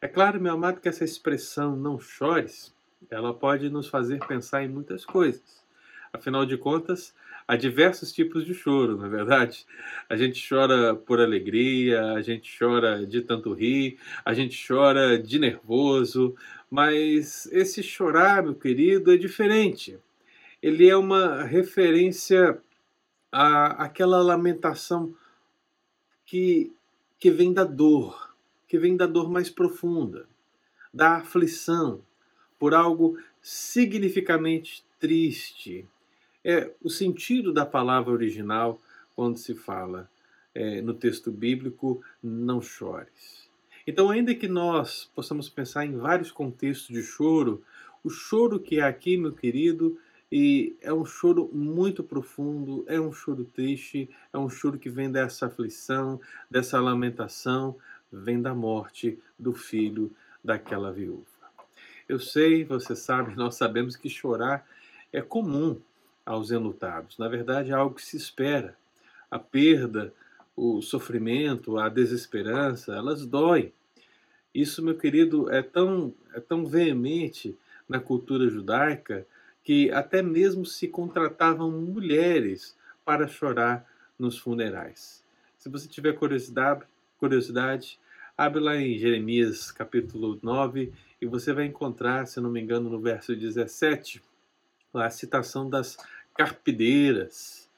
É 0.00 0.08
claro, 0.08 0.40
meu 0.40 0.54
amado, 0.54 0.80
que 0.80 0.88
essa 0.88 1.04
expressão 1.04 1.76
não 1.76 1.98
chores, 1.98 2.74
ela 3.10 3.34
pode 3.34 3.68
nos 3.68 3.88
fazer 3.88 4.18
pensar 4.26 4.62
em 4.62 4.68
muitas 4.68 5.04
coisas. 5.04 5.62
Afinal 6.12 6.44
de 6.44 6.56
contas, 6.56 7.14
há 7.50 7.56
diversos 7.56 8.12
tipos 8.12 8.46
de 8.46 8.54
choro, 8.54 8.96
na 8.96 9.08
é 9.08 9.10
verdade. 9.10 9.66
A 10.08 10.16
gente 10.16 10.40
chora 10.48 10.94
por 10.94 11.20
alegria, 11.20 12.12
a 12.12 12.22
gente 12.22 12.56
chora 12.56 13.04
de 13.04 13.22
tanto 13.22 13.52
rir, 13.52 13.98
a 14.24 14.32
gente 14.32 14.56
chora 14.64 15.18
de 15.18 15.36
nervoso, 15.36 16.36
mas 16.70 17.46
esse 17.50 17.82
chorar, 17.82 18.44
meu 18.44 18.54
querido, 18.54 19.12
é 19.12 19.16
diferente. 19.16 19.98
Ele 20.62 20.88
é 20.88 20.96
uma 20.96 21.42
referência 21.42 22.62
à, 23.32 23.84
àquela 23.84 24.22
lamentação 24.22 25.12
que, 26.24 26.72
que 27.18 27.32
vem 27.32 27.52
da 27.52 27.64
dor, 27.64 28.32
que 28.68 28.78
vem 28.78 28.96
da 28.96 29.06
dor 29.06 29.28
mais 29.28 29.50
profunda, 29.50 30.28
da 30.94 31.16
aflição, 31.16 32.00
por 32.60 32.74
algo 32.74 33.18
significativamente 33.42 34.84
triste, 35.00 35.88
é 36.44 36.70
o 36.82 36.88
sentido 36.88 37.52
da 37.52 37.66
palavra 37.66 38.12
original 38.12 38.80
quando 39.14 39.36
se 39.36 39.54
fala 39.54 40.10
é, 40.54 40.80
no 40.80 40.94
texto 40.94 41.30
bíblico, 41.30 42.02
não 42.22 42.60
chores. 42.60 43.48
Então, 43.86 44.10
ainda 44.10 44.34
que 44.34 44.48
nós 44.48 45.10
possamos 45.14 45.48
pensar 45.48 45.84
em 45.84 45.96
vários 45.96 46.30
contextos 46.30 46.88
de 46.88 47.02
choro, 47.02 47.62
o 48.02 48.10
choro 48.10 48.58
que 48.58 48.78
é 48.78 48.82
aqui, 48.82 49.16
meu 49.16 49.32
querido, 49.32 49.98
e 50.30 50.76
é 50.80 50.92
um 50.92 51.04
choro 51.04 51.50
muito 51.52 52.04
profundo, 52.04 52.84
é 52.86 53.00
um 53.00 53.12
choro 53.12 53.44
triste, 53.44 54.08
é 54.32 54.38
um 54.38 54.48
choro 54.48 54.78
que 54.78 54.88
vem 54.88 55.10
dessa 55.10 55.46
aflição, 55.46 56.20
dessa 56.48 56.80
lamentação, 56.80 57.76
vem 58.12 58.40
da 58.40 58.54
morte 58.54 59.18
do 59.38 59.52
filho 59.52 60.10
daquela 60.42 60.92
viúva. 60.92 61.24
Eu 62.08 62.20
sei, 62.20 62.64
você 62.64 62.94
sabe, 62.94 63.34
nós 63.36 63.56
sabemos 63.56 63.96
que 63.96 64.08
chorar 64.08 64.66
é 65.12 65.20
comum 65.20 65.80
aos 66.30 66.52
enlutados. 66.52 67.18
Na 67.18 67.26
verdade, 67.26 67.72
é 67.72 67.74
algo 67.74 67.96
que 67.96 68.02
se 68.02 68.16
espera. 68.16 68.76
A 69.28 69.36
perda, 69.36 70.14
o 70.54 70.80
sofrimento, 70.80 71.76
a 71.76 71.88
desesperança, 71.88 72.94
elas 72.94 73.26
doem. 73.26 73.72
Isso, 74.54 74.80
meu 74.80 74.96
querido, 74.96 75.50
é 75.50 75.60
tão, 75.60 76.14
é 76.32 76.38
tão 76.38 76.64
veemente 76.64 77.58
na 77.88 77.98
cultura 77.98 78.48
judaica 78.48 79.26
que 79.64 79.90
até 79.90 80.22
mesmo 80.22 80.64
se 80.64 80.86
contratavam 80.86 81.68
mulheres 81.68 82.76
para 83.04 83.26
chorar 83.26 83.84
nos 84.16 84.38
funerais. 84.38 85.24
Se 85.58 85.68
você 85.68 85.88
tiver 85.88 86.12
curiosidade, 86.12 86.84
curiosidade, 87.18 87.98
abre 88.38 88.60
lá 88.60 88.76
em 88.76 88.96
Jeremias 88.96 89.72
capítulo 89.72 90.38
9 90.40 90.92
e 91.20 91.26
você 91.26 91.52
vai 91.52 91.66
encontrar, 91.66 92.26
se 92.26 92.40
não 92.40 92.50
me 92.50 92.60
engano, 92.60 92.88
no 92.88 93.00
verso 93.00 93.34
17, 93.34 94.22
a 94.94 95.10
citação 95.10 95.68
das 95.68 95.96
carpideiras. 96.36 97.68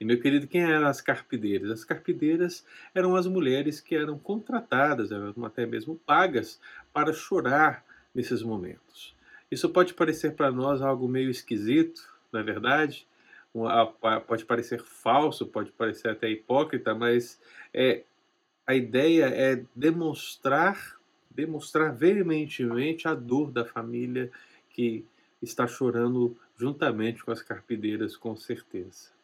E 0.00 0.04
meu 0.04 0.20
querido, 0.20 0.46
quem 0.46 0.62
eram 0.62 0.86
as 0.86 1.00
carpideiras? 1.00 1.70
As 1.70 1.84
carpideiras 1.84 2.64
eram 2.94 3.16
as 3.16 3.26
mulheres 3.26 3.80
que 3.80 3.96
eram 3.96 4.18
contratadas, 4.18 5.10
eram 5.10 5.34
até 5.44 5.66
mesmo 5.66 5.96
pagas 6.06 6.60
para 6.92 7.12
chorar 7.12 7.84
nesses 8.14 8.42
momentos. 8.42 9.14
Isso 9.50 9.68
pode 9.70 9.94
parecer 9.94 10.34
para 10.34 10.52
nós 10.52 10.82
algo 10.82 11.08
meio 11.08 11.30
esquisito, 11.30 12.02
não 12.32 12.40
é 12.40 12.42
verdade? 12.42 13.06
Pode 14.26 14.44
parecer 14.44 14.80
falso, 14.80 15.46
pode 15.46 15.72
parecer 15.72 16.08
até 16.08 16.30
hipócrita, 16.30 16.94
mas 16.94 17.40
é, 17.72 18.02
a 18.66 18.74
ideia 18.74 19.24
é 19.24 19.64
demonstrar, 19.74 20.96
demonstrar 21.30 21.92
veementemente 21.92 23.08
a 23.08 23.14
dor 23.14 23.50
da 23.50 23.64
família 23.64 24.30
que 24.70 25.04
está 25.40 25.66
chorando 25.66 26.36
juntamente 26.58 27.24
com 27.24 27.30
as 27.30 27.40
carpideiras, 27.40 28.16
com 28.16 28.36
certeza. 28.36 29.16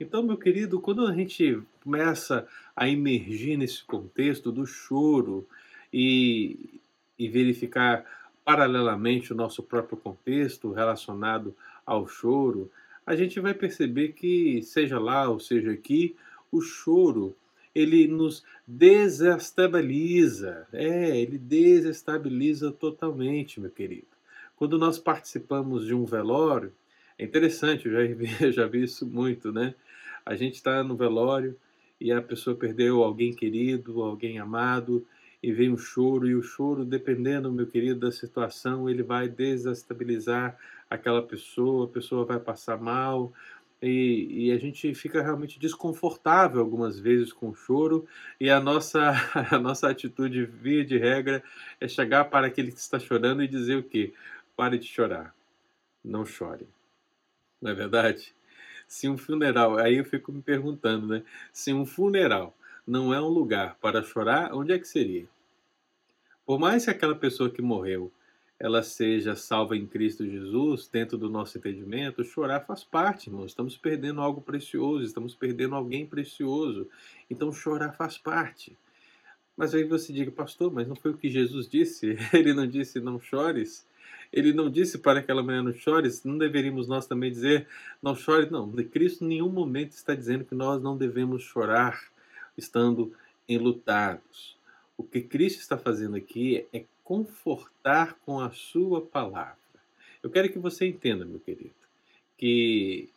Então, 0.00 0.22
meu 0.22 0.38
querido, 0.38 0.80
quando 0.80 1.06
a 1.06 1.14
gente 1.14 1.60
começa 1.84 2.48
a 2.74 2.88
emergir 2.88 3.58
nesse 3.58 3.84
contexto 3.84 4.50
do 4.50 4.66
choro 4.66 5.46
e, 5.92 6.80
e 7.18 7.28
verificar 7.28 8.06
paralelamente 8.42 9.32
o 9.32 9.36
nosso 9.36 9.62
próprio 9.62 9.98
contexto 9.98 10.72
relacionado 10.72 11.54
ao 11.84 12.08
choro, 12.08 12.70
a 13.04 13.14
gente 13.14 13.38
vai 13.40 13.52
perceber 13.52 14.14
que, 14.14 14.62
seja 14.62 14.98
lá 14.98 15.28
ou 15.28 15.38
seja 15.38 15.70
aqui, 15.70 16.16
o 16.50 16.62
choro 16.62 17.36
ele 17.74 18.08
nos 18.08 18.42
desestabiliza. 18.66 20.66
É, 20.72 21.20
ele 21.20 21.36
desestabiliza 21.36 22.72
totalmente, 22.72 23.60
meu 23.60 23.70
querido. 23.70 24.09
Quando 24.60 24.76
nós 24.76 24.98
participamos 24.98 25.86
de 25.86 25.94
um 25.94 26.04
velório, 26.04 26.70
é 27.18 27.24
interessante, 27.24 27.88
eu 27.88 27.92
já 27.92 28.14
vi, 28.14 28.26
já 28.52 28.66
vi 28.66 28.82
isso 28.82 29.06
muito, 29.06 29.50
né? 29.50 29.74
A 30.24 30.36
gente 30.36 30.56
está 30.56 30.84
no 30.84 30.94
velório 30.94 31.56
e 31.98 32.12
a 32.12 32.20
pessoa 32.20 32.54
perdeu 32.54 33.02
alguém 33.02 33.32
querido, 33.32 34.02
alguém 34.02 34.38
amado, 34.38 35.06
e 35.42 35.50
vem 35.50 35.72
um 35.72 35.78
choro, 35.78 36.28
e 36.28 36.34
o 36.34 36.42
choro, 36.42 36.84
dependendo, 36.84 37.50
meu 37.50 37.66
querido, 37.66 38.00
da 38.00 38.12
situação, 38.12 38.86
ele 38.86 39.02
vai 39.02 39.30
desestabilizar 39.30 40.58
aquela 40.90 41.22
pessoa, 41.22 41.86
a 41.86 41.88
pessoa 41.88 42.26
vai 42.26 42.38
passar 42.38 42.78
mal, 42.78 43.32
e, 43.82 44.48
e, 44.48 44.52
a 44.52 44.58
gente 44.58 44.94
fica 44.94 45.22
realmente 45.22 45.58
desconfortável 45.58 46.60
algumas 46.60 46.98
vezes 47.00 47.32
com 47.32 47.48
o 47.48 47.54
choro 47.54 48.06
e 48.38 48.50
a 48.50 48.60
nossa, 48.60 49.00
a 49.50 49.58
nossa 49.58 49.88
atitude, 49.88 50.44
via 50.44 50.84
de 50.84 50.98
regra, 50.98 51.42
é 51.80 51.88
chegar 51.88 52.26
para 52.26 52.46
aquele 52.46 52.70
que 52.70 52.78
está 52.78 52.98
chorando 52.98 53.42
e 53.42 53.48
dizer 53.48 53.78
o 53.78 53.82
quê? 53.82 54.12
Pare 54.60 54.78
de 54.78 54.86
chorar. 54.86 55.34
Não 56.04 56.26
chore. 56.26 56.68
Não 57.62 57.70
é 57.70 57.74
verdade? 57.74 58.34
Se 58.86 59.08
um 59.08 59.16
funeral, 59.16 59.78
aí 59.78 59.96
eu 59.96 60.04
fico 60.04 60.30
me 60.30 60.42
perguntando, 60.42 61.06
né? 61.06 61.22
Se 61.50 61.72
um 61.72 61.86
funeral 61.86 62.54
não 62.86 63.14
é 63.14 63.18
um 63.18 63.28
lugar 63.28 63.78
para 63.80 64.02
chorar, 64.02 64.52
onde 64.52 64.70
é 64.70 64.78
que 64.78 64.86
seria? 64.86 65.26
Por 66.44 66.58
mais 66.58 66.84
que 66.84 66.90
aquela 66.90 67.14
pessoa 67.14 67.48
que 67.48 67.62
morreu 67.62 68.12
ela 68.58 68.82
seja 68.82 69.34
salva 69.34 69.78
em 69.78 69.86
Cristo 69.86 70.28
Jesus, 70.28 70.86
dentro 70.86 71.16
do 71.16 71.30
nosso 71.30 71.56
entendimento, 71.56 72.22
chorar 72.22 72.60
faz 72.60 72.84
parte, 72.84 73.30
irmãos. 73.30 73.52
Estamos 73.52 73.78
perdendo 73.78 74.20
algo 74.20 74.42
precioso, 74.42 75.02
estamos 75.02 75.34
perdendo 75.34 75.74
alguém 75.74 76.04
precioso. 76.04 76.86
Então 77.30 77.50
chorar 77.50 77.92
faz 77.92 78.18
parte. 78.18 78.76
Mas 79.56 79.74
aí 79.74 79.84
você 79.84 80.12
diga, 80.12 80.30
pastor, 80.30 80.70
mas 80.70 80.86
não 80.86 80.96
foi 80.96 81.12
o 81.12 81.16
que 81.16 81.30
Jesus 81.30 81.66
disse? 81.66 82.14
Ele 82.34 82.52
não 82.52 82.66
disse 82.66 83.00
não 83.00 83.18
chores? 83.18 83.88
Ele 84.32 84.52
não 84.52 84.70
disse 84.70 84.98
para 84.98 85.20
aquela 85.20 85.42
mulher 85.42 85.62
não 85.62 85.72
chores, 85.72 86.22
não 86.24 86.38
deveríamos 86.38 86.86
nós 86.86 87.06
também 87.06 87.30
dizer 87.30 87.66
não 88.02 88.14
chore? 88.14 88.48
Não, 88.50 88.70
Cristo 88.84 89.24
em 89.24 89.28
nenhum 89.28 89.48
momento 89.48 89.92
está 89.92 90.14
dizendo 90.14 90.44
que 90.44 90.54
nós 90.54 90.80
não 90.82 90.96
devemos 90.96 91.42
chorar 91.42 92.10
estando 92.56 93.12
enlutados. 93.48 94.56
O 94.96 95.02
que 95.02 95.20
Cristo 95.20 95.60
está 95.60 95.76
fazendo 95.76 96.16
aqui 96.16 96.66
é 96.72 96.84
confortar 97.02 98.14
com 98.24 98.38
a 98.38 98.50
sua 98.50 99.00
palavra. 99.00 99.56
Eu 100.22 100.30
quero 100.30 100.52
que 100.52 100.58
você 100.58 100.86
entenda, 100.86 101.24
meu 101.24 101.40
querido, 101.40 101.74
que 102.36 103.08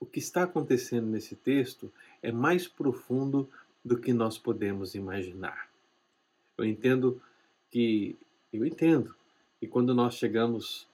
o 0.00 0.06
que 0.06 0.18
está 0.18 0.42
acontecendo 0.42 1.06
nesse 1.06 1.36
texto 1.36 1.92
é 2.22 2.32
mais 2.32 2.66
profundo 2.66 3.48
do 3.84 3.96
que 3.96 4.12
nós 4.12 4.36
podemos 4.36 4.94
imaginar. 4.94 5.68
Eu 6.58 6.64
entendo 6.64 7.20
que 7.70 8.16
eu 8.52 8.64
entendo 8.66 9.14
e 9.66 9.68
quando 9.68 9.92
nós 9.92 10.14
chegamos 10.14 10.86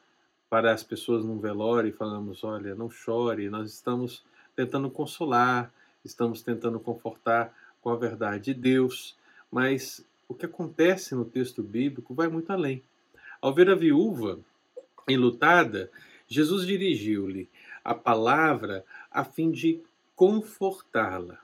para 0.48 0.72
as 0.72 0.82
pessoas 0.82 1.22
num 1.22 1.38
velório 1.38 1.90
e 1.90 1.92
falamos, 1.92 2.42
olha, 2.42 2.74
não 2.74 2.88
chore, 2.88 3.50
nós 3.50 3.70
estamos 3.70 4.24
tentando 4.56 4.90
consolar, 4.90 5.70
estamos 6.02 6.40
tentando 6.40 6.80
confortar 6.80 7.54
com 7.82 7.90
a 7.90 7.96
verdade 7.96 8.44
de 8.44 8.54
Deus, 8.54 9.14
mas 9.50 10.02
o 10.26 10.32
que 10.32 10.46
acontece 10.46 11.14
no 11.14 11.26
texto 11.26 11.62
bíblico 11.62 12.14
vai 12.14 12.28
muito 12.28 12.50
além. 12.50 12.82
Ao 13.42 13.52
ver 13.52 13.68
a 13.68 13.74
viúva 13.74 14.38
enlutada, 15.06 15.90
Jesus 16.26 16.66
dirigiu-lhe 16.66 17.50
a 17.84 17.94
palavra 17.94 18.86
a 19.10 19.22
fim 19.22 19.50
de 19.50 19.82
confortá-la. 20.16 21.38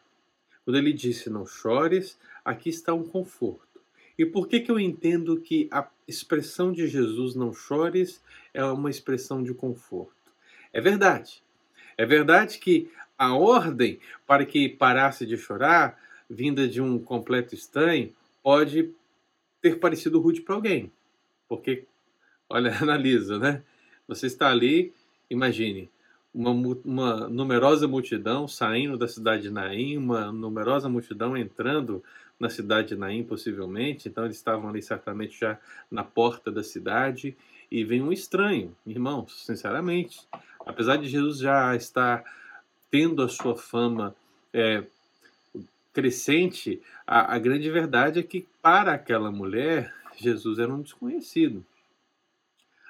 Quando 0.65 0.79
ele 0.79 0.95
disse 0.95 1.29
não 1.29 1.45
chores, 1.45 2.19
aqui 2.43 2.71
está 2.71 2.95
um 2.95 3.05
conforto. 3.05 3.83
E 4.19 4.25
por 4.25 4.49
que, 4.49 4.61
que 4.61 4.71
eu 4.71 4.81
entendo 4.81 5.39
que 5.39 5.69
a 5.71 5.87
expressão 6.09 6.73
de 6.73 6.89
Jesus 6.89 7.35
não 7.35 7.53
chores 7.53 8.23
é 8.55 8.65
uma 8.65 8.91
expressão 8.91 9.43
de 9.43 9.53
conforto? 9.53 10.33
É 10.73 10.81
verdade. 10.81 11.43
É 11.97 12.07
verdade 12.07 12.59
que 12.59 12.91
a 13.19 13.35
ordem 13.35 14.01
para 14.27 14.47
que 14.47 14.69
parasse 14.69 15.27
de 15.27 15.37
chorar, 15.37 16.01
vinda 16.29 16.67
de 16.67 16.81
um 16.81 16.99
completo 16.99 17.55
estranho, 17.55 18.13
pode 18.43 18.93
ter 19.61 19.79
parecido 19.79 20.21
rude 20.21 20.41
para 20.41 20.55
alguém. 20.55 20.91
Porque, 21.49 21.85
olha, 22.49 22.73
analisa, 22.81 23.39
né? 23.39 23.63
Você 24.07 24.27
está 24.27 24.51
ali, 24.51 24.93
imagine, 25.29 25.91
uma, 26.33 26.51
uma 26.85 27.29
numerosa 27.29 27.89
multidão 27.89 28.47
saindo 28.47 28.97
da 28.97 29.09
cidade 29.09 29.43
de 29.43 29.51
Naim, 29.51 29.97
uma 29.97 30.31
numerosa 30.33 30.89
multidão 30.89 31.37
entrando 31.37 32.03
na 32.39 32.49
cidade 32.49 32.89
de 32.89 32.97
Naim, 32.97 33.25
possivelmente. 33.25 34.09
Então, 34.09 34.25
eles 34.25 34.37
estavam 34.37 34.69
ali 34.69 34.83
certamente 34.83 35.39
já 35.39 35.59
na 35.91 36.05
porta 36.05 36.51
da 36.51 36.63
cidade. 36.63 37.37
E 37.71 37.85
vem 37.85 38.03
um 38.03 38.13
estranho, 38.13 38.75
irmãos, 38.87 39.45
sinceramente. 39.45 40.21
Apesar 40.65 40.97
de 40.97 41.09
Jesus 41.09 41.39
já 41.39 41.75
estar 41.75 42.25
tendo 42.91 43.23
a 43.23 43.29
sua 43.29 43.57
fama 43.57 44.15
é, 44.53 44.85
crescente, 45.93 46.81
a, 47.07 47.35
a 47.35 47.39
grande 47.39 47.71
verdade 47.71 48.21
é 48.21 48.23
que 48.23 48.47
para 48.63 48.93
aquela 48.93 49.31
mulher, 49.31 49.93
Jesus 50.17 50.59
era 50.59 50.73
um 50.73 50.81
desconhecido. 50.81 51.65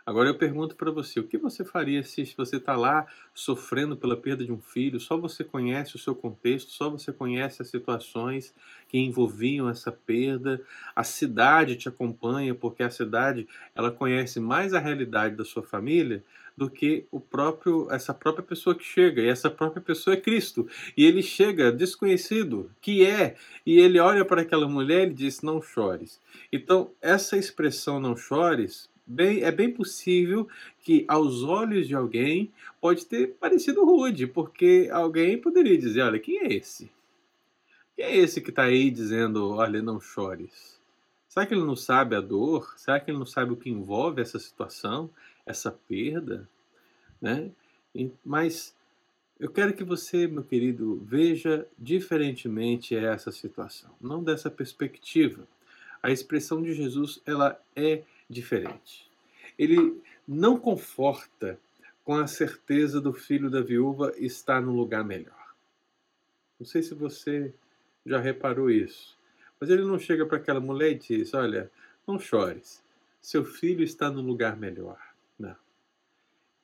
Agora 0.09 0.31
eu 0.31 0.35
pergunto 0.35 0.75
para 0.75 0.91
você, 0.91 1.21
o 1.21 1.25
que 1.25 1.37
você 1.37 1.63
faria 1.63 2.03
se 2.03 2.33
você 2.35 2.57
está 2.57 2.75
lá 2.75 3.07
sofrendo 3.35 3.95
pela 3.95 4.17
perda 4.17 4.43
de 4.43 4.51
um 4.51 4.59
filho, 4.59 4.99
só 4.99 5.19
você 5.19 5.45
conhece 5.45 5.97
o 5.97 5.99
seu 5.99 6.15
contexto, 6.15 6.71
só 6.71 6.89
você 6.89 7.13
conhece 7.13 7.61
as 7.61 7.69
situações 7.69 8.55
que 8.89 8.97
envolviam 8.97 9.69
essa 9.69 9.93
perda, 9.93 10.63
a 10.97 11.05
cidade 11.05 11.77
te 11.77 11.91
acompanha, 11.91 12.55
porque 12.55 12.83
a 12.83 12.89
cidade 12.89 13.47
ela 13.75 13.91
conhece 13.91 14.41
mais 14.41 14.73
a 14.73 14.79
realidade 14.79 15.37
da 15.37 15.45
sua 15.45 15.63
família 15.63 16.25
do 16.57 16.71
que 16.71 17.05
o 17.11 17.21
próprio 17.21 17.87
essa 17.91 18.15
própria 18.15 18.43
pessoa 18.43 18.75
que 18.75 18.85
chega, 18.85 19.21
e 19.21 19.29
essa 19.29 19.51
própria 19.51 19.83
pessoa 19.83 20.15
é 20.15 20.21
Cristo. 20.21 20.67
E 20.97 21.05
ele 21.05 21.23
chega 21.23 21.71
desconhecido, 21.71 22.71
que 22.81 23.05
é, 23.05 23.37
e 23.67 23.79
ele 23.79 23.99
olha 23.99 24.25
para 24.25 24.41
aquela 24.41 24.67
mulher 24.67 25.09
e 25.09 25.13
diz: 25.13 25.43
"Não 25.43 25.61
chores". 25.61 26.19
Então, 26.51 26.93
essa 27.03 27.37
expressão 27.37 28.01
não 28.01 28.17
chores 28.17 28.89
bem, 29.09 29.43
é 29.43 29.51
bem 29.51 29.73
possível 29.73 30.47
que 30.83 31.05
aos 31.09 31.43
olhos 31.43 31.89
de 31.89 31.95
alguém 31.95 32.53
pode 32.81 33.07
ter 33.07 33.29
parecido 33.41 33.85
rude, 33.85 34.27
porque 34.27 34.89
alguém 34.93 35.41
poderia 35.41 35.79
dizer, 35.79 36.03
olha, 36.03 36.19
quem 36.19 36.41
é 36.41 36.53
esse? 36.53 36.91
Quem 37.97 38.05
é 38.05 38.17
esse 38.17 38.41
que 38.41 38.51
está 38.51 38.65
aí 38.65 38.91
dizendo, 38.91 39.51
olha, 39.51 39.83
não 39.83 40.01
chores? 40.01 40.79
Será 41.29 41.47
que 41.47 41.55
ele 41.55 41.65
não 41.65 41.77
sabe 41.77 42.15
a 42.15 42.21
dor? 42.21 42.75
Será 42.77 43.01
que 43.01 43.11
ele 43.11 43.19
não 43.19 43.27
sabe 43.27 43.53
o 43.53 43.57
que 43.57 43.71
envolve 43.71 44.21
essa 44.21 44.39
situação, 44.39 45.11
essa 45.45 45.71
perda? 45.71 46.49
Né? 47.21 47.51
Mas 48.25 48.75
eu 49.39 49.51
quero 49.51 49.73
que 49.73 49.85
você, 49.85 50.27
meu 50.27 50.43
querido, 50.43 51.01
veja 51.05 51.67
diferentemente 51.79 52.97
essa 52.97 53.31
situação, 53.31 53.91
não 54.01 54.23
dessa 54.23 54.51
perspectiva. 54.51 55.47
A 56.03 56.11
expressão 56.11 56.63
de 56.63 56.73
Jesus 56.73 57.21
ela 57.27 57.61
é 57.75 58.03
diferente. 58.29 59.11
Ele 59.59 60.01
não 60.27 60.59
conforta 60.59 61.59
com 62.05 62.15
a 62.15 62.27
certeza 62.27 63.01
do 63.01 63.13
filho 63.13 63.51
da 63.51 63.61
viúva 63.61 64.15
estar 64.17 64.61
no 64.61 64.73
lugar 64.73 65.05
melhor. 65.05 65.55
Não 66.59 66.67
sei 66.67 66.83
se 66.83 66.95
você 66.95 67.53
já 68.05 68.19
reparou 68.19 68.71
isso, 68.71 69.17
mas 69.61 69.71
ele 69.71 69.83
não 69.83 69.99
chega 69.99 70.25
para 70.25 70.39
aquela 70.39 70.61
mulher 70.61 70.93
e 70.93 70.99
diz: 70.99 71.35
Olha, 71.35 71.71
não 72.07 72.19
chores, 72.19 72.83
seu 73.21 73.45
filho 73.45 73.83
está 73.83 74.11
no 74.11 74.21
lugar 74.21 74.57
melhor. 74.57 74.99
Não. 75.39 75.57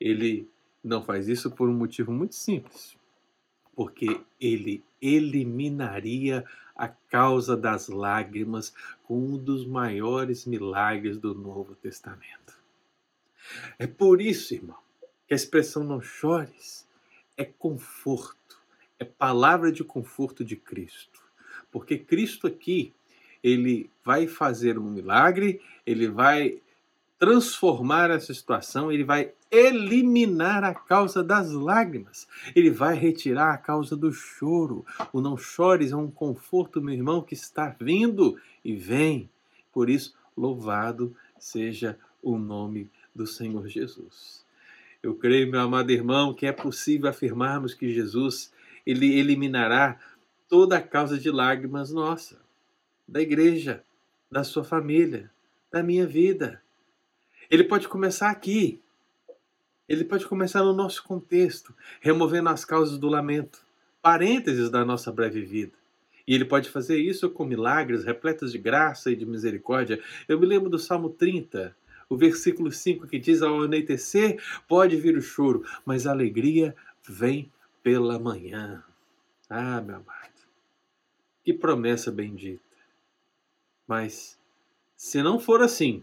Ele 0.01 0.49
não 0.83 1.03
faz 1.03 1.29
isso 1.29 1.51
por 1.51 1.69
um 1.69 1.75
motivo 1.75 2.13
muito 2.13 2.35
simples. 2.35 2.97
Porque 3.75 4.21
ele 4.41 4.85
eliminaria 5.01 6.45
a 6.75 6.89
causa 6.89 7.57
das 7.57 7.89
lágrimas 7.89 8.75
com 9.05 9.19
um 9.19 9.39
dos 9.39 9.67
maiores 9.67 10.45
milagres 10.45 11.19
do 11.19 11.35
Novo 11.35 11.75
Testamento. 11.75 12.55
É 13.79 13.87
por 13.87 14.21
isso, 14.21 14.55
irmão, 14.55 14.79
que 15.27 15.35
a 15.35 15.37
expressão 15.37 15.85
não 15.85 16.01
chores 16.01 16.87
é 17.37 17.45
conforto, 17.45 18.59
é 18.99 19.05
palavra 19.05 19.71
de 19.71 19.85
conforto 19.85 20.45
de 20.45 20.57
Cristo. 20.57 21.23
Porque 21.71 21.99
Cristo 21.99 22.47
aqui, 22.47 22.93
ele 23.43 23.91
vai 24.05 24.27
fazer 24.27 24.79
um 24.79 24.91
milagre, 24.91 25.61
ele 25.87 26.09
vai 26.09 26.63
transformar 27.19 28.11
essa 28.11 28.35
situação, 28.35 28.91
ele 28.91 29.05
vai 29.05 29.33
eliminar 29.51 30.65
a 30.65 30.75
causa 30.75 31.23
das 31.23 31.51
lágrimas, 31.53 32.27
ele 32.55 32.71
vai 32.71 32.95
retirar 32.97 33.55
a 33.55 33.59
causa 33.59 33.97
do 33.97 34.13
choro. 34.13 34.85
O 35.13 35.21
não 35.21 35.37
chores 35.37 35.93
é 35.93 35.97
um 35.97 36.11
conforto, 36.11 36.83
meu 36.83 36.95
irmão, 36.95 37.23
que 37.23 37.35
está 37.35 37.75
vindo 37.81 38.39
e 38.65 38.75
vem. 38.75 39.31
Por 39.73 39.89
isso, 39.89 40.15
louvado 40.37 41.15
seja 41.39 41.99
o 42.23 42.39
nome 42.39 42.91
do 43.15 43.27
Senhor 43.27 43.69
Jesus. 43.69 44.45
Eu 45.03 45.15
creio, 45.15 45.51
meu 45.51 45.61
amado 45.61 45.91
irmão, 45.91 46.33
que 46.33 46.47
é 46.47 46.53
possível 46.53 47.09
afirmarmos 47.09 47.75
que 47.75 47.93
Jesus 47.93 48.53
ele 48.87 49.19
eliminará 49.19 49.99
toda 50.49 50.79
a 50.79 50.83
causa 50.83 51.19
de 51.19 51.31
lágrimas 51.31 51.91
nossa, 51.91 52.41
da 53.07 53.21
igreja, 53.21 53.83
da 54.31 54.43
sua 54.43 54.65
família, 54.65 55.31
da 55.71 55.83
minha 55.83 56.07
vida. 56.07 56.64
Ele 57.51 57.65
pode 57.65 57.89
começar 57.89 58.31
aqui. 58.31 58.81
Ele 59.89 60.05
pode 60.05 60.27
começar 60.27 60.63
no 60.63 60.73
nosso 60.73 61.03
contexto, 61.03 61.75
removendo 62.01 62.49
as 62.49 62.65
causas 62.65 62.99
do 62.99 63.09
lamento, 63.09 63.65
parênteses 64.01 64.71
da 64.71 64.85
nossa 64.85 65.13
breve 65.13 65.43
vida. 65.43 65.73
E 66.27 66.35
ele 66.35 66.45
pode 66.45 66.71
fazer 66.71 66.97
isso 66.97 67.29
com 67.29 67.45
milagres 67.45 68.05
repletos 68.05 68.51
de 68.51 68.59
graça 68.59 69.11
e 69.11 69.17
de 69.17 69.27
misericórdia. 69.27 70.03
Eu 70.27 70.41
me 70.41 70.47
lembro 70.47 70.71
do 70.71 70.79
Salmo 70.79 71.11
30, 71.11 71.77
o 72.09 72.17
versículo 72.17 72.73
5, 72.73 73.07
que 73.07 73.19
diz: 73.19 73.43
Ao 73.43 73.63
anoitecer 73.63 74.43
pode 74.67 74.97
vir 74.97 75.17
o 75.17 75.23
choro, 75.23 75.65
mas 75.85 76.07
a 76.07 76.13
alegria 76.13 76.75
vem 77.07 77.53
pela 77.83 78.19
manhã. 78.19 78.83
Ah, 79.51 79.83
meu 79.83 79.97
amado, 79.97 80.49
que 81.45 81.53
promessa 81.53 82.11
bendita. 82.11 82.63
Mas, 83.87 84.39
se 84.97 85.23
não 85.23 85.39
for 85.39 85.61
assim, 85.61 86.03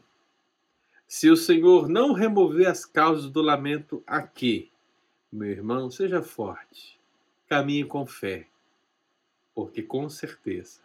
se 1.12 1.30
o 1.30 1.36
Senhor 1.36 1.90
não 1.90 2.14
remover 2.14 2.70
as 2.70 2.86
causas 2.86 3.30
do 3.30 3.42
lamento 3.42 4.02
aqui, 4.08 4.72
meu 5.30 5.50
irmão, 5.50 5.92
seja 5.92 6.22
forte, 6.22 6.98
caminhe 7.50 7.84
com 7.84 8.06
fé, 8.06 8.48
porque 9.54 9.84
com 9.84 10.08
certeza, 10.08 10.80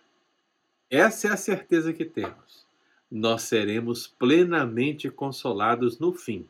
essa 0.90 1.28
é 1.28 1.30
a 1.30 1.36
certeza 1.36 1.92
que 1.92 2.04
temos, 2.04 2.66
nós 3.08 3.42
seremos 3.42 4.08
plenamente 4.08 5.08
consolados 5.08 6.00
no 6.00 6.12
fim, 6.12 6.44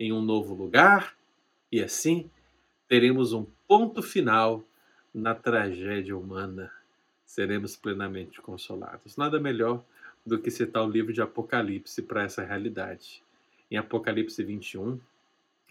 em 0.00 0.12
um 0.12 0.20
novo 0.20 0.52
lugar, 0.52 1.16
e 1.70 1.80
assim 1.80 2.28
teremos 2.88 3.32
um 3.32 3.46
ponto 3.68 4.02
final 4.02 4.64
na 5.14 5.32
tragédia 5.32 6.16
humana. 6.16 6.72
Seremos 7.24 7.76
plenamente 7.76 8.40
consolados. 8.42 9.16
Nada 9.16 9.38
melhor 9.38 9.84
do 10.24 10.38
que 10.38 10.50
citar 10.50 10.84
o 10.84 10.90
livro 10.90 11.12
de 11.12 11.20
Apocalipse 11.20 12.02
para 12.02 12.22
essa 12.24 12.42
realidade. 12.42 13.22
Em 13.70 13.76
Apocalipse 13.76 14.42
21, 14.42 15.00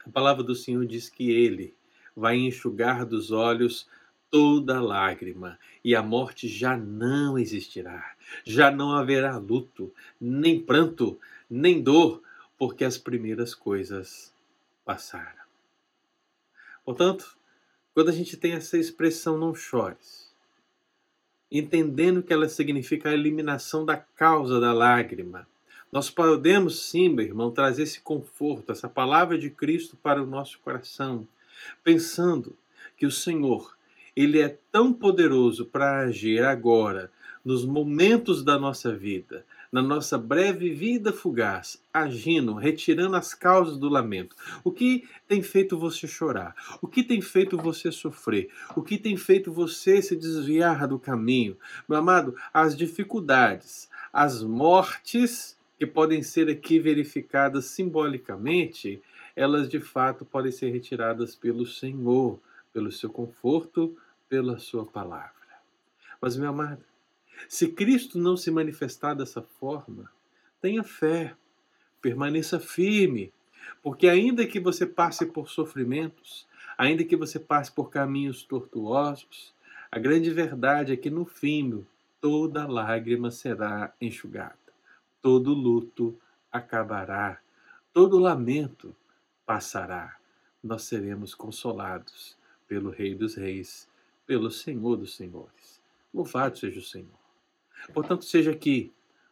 a 0.05 0.09
palavra 0.09 0.43
do 0.43 0.55
Senhor 0.55 0.85
diz 0.85 1.09
que 1.09 1.31
ele 1.31 1.73
vai 2.15 2.35
enxugar 2.37 3.05
dos 3.05 3.31
olhos 3.31 3.87
toda 4.29 4.81
lágrima, 4.81 5.59
e 5.83 5.93
a 5.93 6.01
morte 6.01 6.47
já 6.47 6.77
não 6.77 7.37
existirá. 7.37 8.15
Já 8.45 8.71
não 8.71 8.93
haverá 8.93 9.37
luto, 9.37 9.93
nem 10.19 10.59
pranto, 10.59 11.19
nem 11.49 11.81
dor, 11.81 12.23
porque 12.57 12.85
as 12.85 12.97
primeiras 12.97 13.53
coisas 13.53 14.33
passaram. 14.85 15.41
Portanto, 16.85 17.37
quando 17.93 18.09
a 18.09 18.13
gente 18.13 18.37
tem 18.37 18.53
essa 18.53 18.77
expressão 18.77 19.37
não 19.37 19.53
chores, 19.53 20.30
entendendo 21.51 22.23
que 22.23 22.31
ela 22.31 22.47
significa 22.47 23.09
a 23.09 23.13
eliminação 23.13 23.85
da 23.85 23.97
causa 23.97 24.59
da 24.59 24.71
lágrima, 24.71 25.47
nós 25.91 26.09
podemos 26.09 26.83
sim, 26.89 27.09
meu 27.09 27.25
irmão, 27.25 27.51
trazer 27.51 27.83
esse 27.83 27.99
conforto, 27.99 28.71
essa 28.71 28.87
palavra 28.87 29.37
de 29.37 29.49
Cristo 29.49 29.97
para 30.01 30.23
o 30.23 30.25
nosso 30.25 30.57
coração, 30.59 31.27
pensando 31.83 32.55
que 32.95 33.05
o 33.05 33.11
Senhor 33.11 33.75
ele 34.15 34.39
é 34.39 34.57
tão 34.71 34.93
poderoso 34.93 35.65
para 35.65 36.01
agir 36.01 36.43
agora, 36.43 37.11
nos 37.43 37.65
momentos 37.65 38.43
da 38.43 38.57
nossa 38.57 38.95
vida, 38.95 39.45
na 39.71 39.81
nossa 39.81 40.17
breve 40.17 40.73
vida 40.73 41.13
fugaz, 41.13 41.81
agindo, 41.93 42.55
retirando 42.55 43.15
as 43.15 43.33
causas 43.33 43.77
do 43.77 43.87
lamento. 43.87 44.35
O 44.63 44.71
que 44.71 45.07
tem 45.27 45.41
feito 45.41 45.77
você 45.77 46.07
chorar? 46.07 46.53
O 46.81 46.87
que 46.87 47.03
tem 47.03 47.21
feito 47.21 47.57
você 47.57 47.91
sofrer? 47.91 48.49
O 48.75 48.81
que 48.81 48.97
tem 48.97 49.15
feito 49.15 49.51
você 49.51 50.01
se 50.01 50.15
desviar 50.15 50.87
do 50.87 50.99
caminho? 50.99 51.57
Meu 51.87 51.97
amado, 51.97 52.35
as 52.53 52.75
dificuldades, 52.75 53.89
as 54.11 54.43
mortes 54.43 55.57
que 55.79 55.87
podem 55.87 56.21
ser 56.21 56.49
aqui 56.49 56.79
verificadas 56.79 57.65
simbolicamente, 57.65 59.01
elas 59.35 59.69
de 59.69 59.79
fato 59.79 60.25
podem 60.25 60.51
ser 60.51 60.69
retiradas 60.71 61.35
pelo 61.35 61.65
Senhor 61.65 62.39
pelo 62.73 62.91
seu 62.91 63.09
conforto, 63.09 63.95
pela 64.29 64.57
sua 64.57 64.85
palavra. 64.85 65.31
Mas, 66.19 66.37
meu 66.37 66.49
amado, 66.49 66.83
se 67.47 67.67
Cristo 67.67 68.17
não 68.17 68.35
se 68.37 68.51
manifestar 68.51 69.13
dessa 69.13 69.41
forma, 69.41 70.11
tenha 70.61 70.83
fé, 70.83 71.35
permaneça 72.01 72.59
firme, 72.59 73.31
porque 73.81 74.07
ainda 74.07 74.45
que 74.45 74.59
você 74.59 74.85
passe 74.85 75.25
por 75.25 75.49
sofrimentos, 75.49 76.47
ainda 76.77 77.03
que 77.03 77.15
você 77.15 77.39
passe 77.39 77.71
por 77.71 77.89
caminhos 77.89 78.43
tortuosos, 78.43 79.53
a 79.91 79.99
grande 79.99 80.31
verdade 80.31 80.93
é 80.93 80.97
que 80.97 81.09
no 81.09 81.25
fim 81.25 81.85
toda 82.19 82.67
lágrima 82.67 83.31
será 83.31 83.93
enxugada, 83.99 84.55
todo 85.21 85.53
luto 85.53 86.17
acabará, 86.51 87.39
todo 87.91 88.19
lamento 88.19 88.95
passará. 89.45 90.17
Nós 90.63 90.83
seremos 90.83 91.33
consolados 91.33 92.37
pelo 92.67 92.91
Rei 92.91 93.15
dos 93.15 93.35
Reis, 93.35 93.89
pelo 94.25 94.51
Senhor 94.51 94.95
dos 94.95 95.15
Senhores. 95.15 95.81
Louvado 96.13 96.57
seja 96.57 96.79
o 96.79 96.83
Senhor. 96.83 97.20
Portanto, 97.93 98.25
seja 98.25 98.51
aqui, 98.51 98.91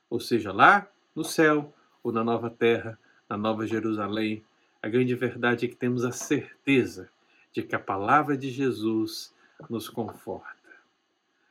ou 0.10 0.20
seja 0.20 0.52
lá 0.52 0.88
no 1.16 1.24
céu, 1.24 1.74
ou 2.04 2.12
na 2.12 2.24
nova 2.24 2.50
terra, 2.50 2.98
na 3.30 3.38
nova 3.38 3.68
Jerusalém, 3.68 4.44
a 4.82 4.88
grande 4.88 5.14
verdade 5.16 5.66
é 5.66 5.70
que 5.70 5.76
temos 5.76 6.06
a 6.06 6.12
certeza 6.12 7.10
de 7.52 7.62
que 7.64 7.76
a 7.76 7.80
palavra 7.80 8.38
de 8.38 8.50
Jesus 8.50 9.34
nos 9.70 9.90
conforta. 9.90 10.58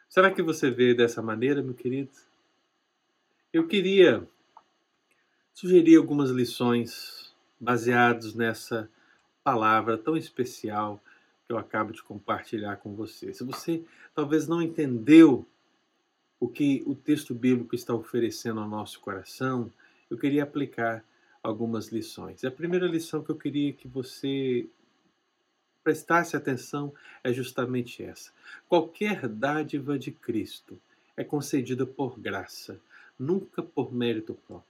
Será 0.09 0.31
que 0.31 0.43
você 0.43 0.71
vê 0.71 0.95
dessa 0.95 1.21
maneira, 1.21 1.63
meu 1.63 1.75
querido? 1.75 2.11
Eu 3.53 3.67
queria 3.67 4.27
sugerir 5.53 5.97
algumas 5.97 6.31
lições 6.31 7.35
baseadas 7.61 8.35
nessa 8.35 8.89
palavra 9.45 9.99
tão 9.99 10.17
especial 10.17 11.03
que 11.47 11.53
eu 11.53 11.59
acabo 11.59 11.93
de 11.93 12.03
compartilhar 12.03 12.77
com 12.77 12.95
você. 12.95 13.33
Se 13.33 13.45
você 13.45 13.83
talvez 14.15 14.47
não 14.47 14.63
entendeu 14.63 15.47
o 16.41 16.49
que 16.49 16.83
o 16.87 16.95
texto 16.95 17.35
bíblico 17.35 17.75
está 17.75 17.95
oferecendo 17.95 18.61
ao 18.61 18.69
nosso 18.69 19.01
coração, 19.01 19.71
eu 20.11 20.17
queria 20.17 20.43
aplicar 20.43 21.05
algumas 21.43 21.89
lições. 21.89 22.45
A 22.45 22.51
primeira 22.51 22.87
lição 22.87 23.23
que 23.23 23.31
eu 23.31 23.37
queria 23.37 23.73
que 23.73 23.89
você 23.89 24.69
prestasse 25.83 26.37
atenção 26.37 26.93
é 27.25 27.33
justamente 27.33 28.03
essa. 28.03 28.31
Qualquer 28.69 29.27
dádiva 29.27 29.99
de 29.99 30.13
Cristo 30.13 30.79
é 31.17 31.25
concedida 31.25 31.87
por 31.87 32.19
graça, 32.19 32.81
nunca 33.19 33.63
por 33.63 33.93
mérito 33.93 34.35
próprio. 34.47 34.69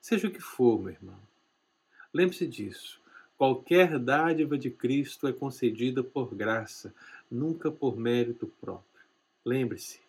Seja 0.00 0.28
o 0.28 0.30
que 0.30 0.40
for, 0.40 0.80
meu 0.80 0.92
irmão, 0.92 1.20
lembre-se 2.12 2.46
disso. 2.46 3.00
Qualquer 3.36 3.98
dádiva 3.98 4.58
de 4.58 4.70
Cristo 4.70 5.28
é 5.28 5.32
concedida 5.32 6.02
por 6.02 6.34
graça, 6.34 6.92
nunca 7.30 7.70
por 7.70 7.96
mérito 7.96 8.48
próprio. 8.60 9.04
Lembre-se, 9.44 10.00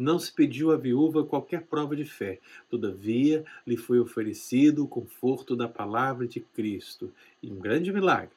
não 0.00 0.18
se 0.18 0.32
pediu 0.32 0.70
à 0.70 0.76
viúva 0.76 1.24
qualquer 1.24 1.62
prova 1.66 1.94
de 1.94 2.04
fé, 2.04 2.40
todavia 2.68 3.44
lhe 3.66 3.76
foi 3.76 4.00
oferecido 4.00 4.84
o 4.84 4.88
conforto 4.88 5.54
da 5.54 5.68
palavra 5.68 6.26
de 6.26 6.40
Cristo 6.40 7.12
e 7.42 7.50
um 7.50 7.58
grande 7.58 7.92
milagre. 7.92 8.34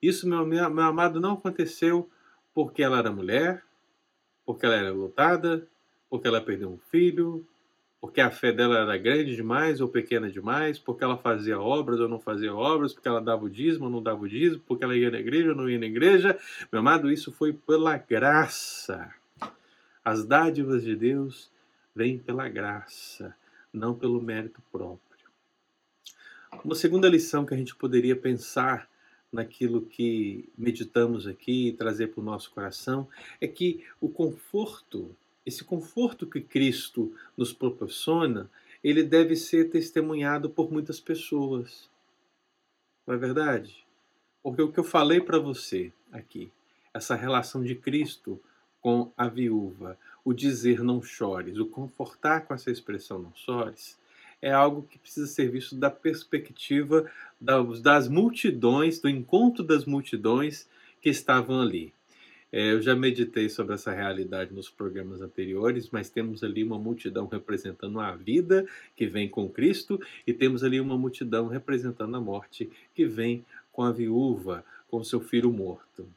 Isso, 0.00 0.28
meu, 0.28 0.46
meu 0.46 0.64
amado, 0.64 1.20
não 1.20 1.32
aconteceu 1.32 2.08
porque 2.54 2.82
ela 2.82 2.98
era 2.98 3.10
mulher, 3.10 3.62
porque 4.46 4.64
ela 4.64 4.76
era 4.76 4.92
lutada, 4.92 5.66
porque 6.08 6.26
ela 6.26 6.40
perdeu 6.40 6.70
um 6.70 6.78
filho, 6.78 7.46
porque 8.00 8.20
a 8.20 8.30
fé 8.30 8.50
dela 8.52 8.78
era 8.78 8.96
grande 8.96 9.36
demais 9.36 9.80
ou 9.80 9.88
pequena 9.88 10.30
demais, 10.30 10.78
porque 10.78 11.04
ela 11.04 11.18
fazia 11.18 11.60
obras 11.60 12.00
ou 12.00 12.08
não 12.08 12.18
fazia 12.18 12.54
obras, 12.54 12.94
porque 12.94 13.08
ela 13.08 13.20
dava 13.20 13.44
o 13.44 13.50
dízimo 13.50 13.84
ou 13.86 13.90
não 13.90 14.02
dava 14.02 14.22
o 14.22 14.28
dízimo, 14.28 14.62
porque 14.66 14.84
ela 14.84 14.96
ia 14.96 15.10
na 15.10 15.20
igreja 15.20 15.50
ou 15.50 15.56
não 15.56 15.68
ia 15.68 15.78
na 15.78 15.86
igreja. 15.86 16.38
Meu 16.72 16.80
amado, 16.80 17.10
isso 17.10 17.30
foi 17.30 17.52
pela 17.52 17.98
graça. 17.98 19.12
As 20.04 20.24
dádivas 20.24 20.82
de 20.82 20.96
Deus 20.96 21.50
vêm 21.94 22.18
pela 22.18 22.48
graça, 22.48 23.34
não 23.72 23.94
pelo 23.94 24.20
mérito 24.20 24.62
próprio. 24.72 25.28
Uma 26.64 26.74
segunda 26.74 27.08
lição 27.08 27.44
que 27.44 27.54
a 27.54 27.56
gente 27.56 27.74
poderia 27.74 28.16
pensar 28.16 28.88
naquilo 29.32 29.82
que 29.82 30.48
meditamos 30.58 31.26
aqui 31.26 31.68
e 31.68 31.72
trazer 31.72 32.08
para 32.08 32.20
o 32.20 32.24
nosso 32.24 32.50
coração 32.50 33.08
é 33.40 33.46
que 33.46 33.84
o 34.00 34.08
conforto 34.08 35.14
esse 35.44 35.64
conforto 35.64 36.26
que 36.26 36.40
Cristo 36.40 37.12
nos 37.36 37.52
proporciona, 37.52 38.50
ele 38.82 39.02
deve 39.02 39.36
ser 39.36 39.70
testemunhado 39.70 40.50
por 40.50 40.70
muitas 40.70 41.00
pessoas. 41.00 41.88
Não 43.06 43.14
é 43.14 43.18
verdade? 43.18 43.84
Porque 44.42 44.62
o 44.62 44.70
que 44.70 44.78
eu 44.78 44.84
falei 44.84 45.20
para 45.20 45.38
você 45.38 45.92
aqui, 46.12 46.50
essa 46.92 47.14
relação 47.14 47.62
de 47.62 47.74
Cristo 47.74 48.40
com 48.80 49.12
a 49.16 49.28
viúva, 49.28 49.98
o 50.24 50.32
dizer 50.32 50.82
não 50.82 51.02
chores, 51.02 51.58
o 51.58 51.66
confortar 51.66 52.46
com 52.46 52.54
essa 52.54 52.70
expressão 52.70 53.18
não 53.18 53.34
chores, 53.34 53.98
é 54.42 54.50
algo 54.50 54.82
que 54.82 54.98
precisa 54.98 55.26
ser 55.26 55.50
visto 55.50 55.76
da 55.76 55.90
perspectiva 55.90 57.10
das 57.40 58.08
multidões, 58.08 58.98
do 58.98 59.08
encontro 59.08 59.62
das 59.62 59.84
multidões 59.84 60.66
que 61.00 61.10
estavam 61.10 61.60
ali. 61.60 61.92
É, 62.52 62.72
eu 62.72 62.82
já 62.82 62.96
meditei 62.96 63.48
sobre 63.48 63.74
essa 63.74 63.92
realidade 63.92 64.52
nos 64.52 64.68
programas 64.68 65.20
anteriores, 65.20 65.88
mas 65.90 66.10
temos 66.10 66.42
ali 66.42 66.64
uma 66.64 66.78
multidão 66.78 67.28
representando 67.28 68.00
a 68.00 68.16
vida 68.16 68.66
que 68.96 69.06
vem 69.06 69.28
com 69.28 69.48
Cristo 69.48 70.00
e 70.26 70.32
temos 70.32 70.64
ali 70.64 70.80
uma 70.80 70.98
multidão 70.98 71.46
representando 71.46 72.16
a 72.16 72.20
morte 72.20 72.68
que 72.92 73.06
vem 73.06 73.44
com 73.70 73.84
a 73.84 73.92
viúva, 73.92 74.64
com 74.88 75.04
seu 75.04 75.20
filho 75.20 75.52
morto. 75.52 76.08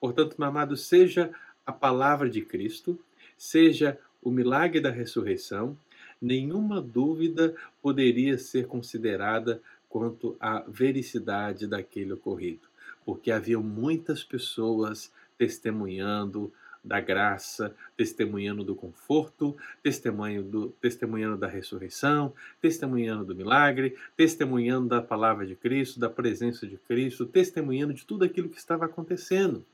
Portanto, 0.00 0.34
meu 0.38 0.48
amado, 0.48 0.76
seja 0.76 1.30
a 1.66 1.72
palavra 1.72 2.30
de 2.30 2.40
Cristo, 2.42 2.98
seja 3.36 3.98
o 4.22 4.30
milagre 4.30 4.80
da 4.80 4.90
ressurreição, 4.90 5.76
nenhuma 6.22 6.80
dúvida 6.80 7.54
poderia 7.82 8.38
ser 8.38 8.66
considerada 8.66 9.60
quanto 9.88 10.36
à 10.40 10.64
vericidade 10.66 11.66
daquele 11.66 12.12
ocorrido, 12.12 12.68
porque 13.04 13.30
havia 13.30 13.58
muitas 13.58 14.22
pessoas 14.22 15.12
testemunhando 15.36 16.52
da 16.82 17.00
graça, 17.00 17.74
testemunhando 17.96 18.62
do 18.62 18.74
conforto, 18.74 19.56
testemunhando, 19.82 20.48
do, 20.48 20.68
testemunhando 20.80 21.36
da 21.36 21.48
ressurreição, 21.48 22.32
testemunhando 22.60 23.24
do 23.24 23.34
milagre, 23.34 23.96
testemunhando 24.16 24.88
da 24.88 25.02
palavra 25.02 25.44
de 25.44 25.56
Cristo, 25.56 25.98
da 25.98 26.08
presença 26.08 26.64
de 26.64 26.76
Cristo, 26.76 27.26
testemunhando 27.26 27.92
de 27.92 28.06
tudo 28.06 28.24
aquilo 28.24 28.48
que 28.48 28.58
estava 28.58 28.84
acontecendo. 28.84 29.64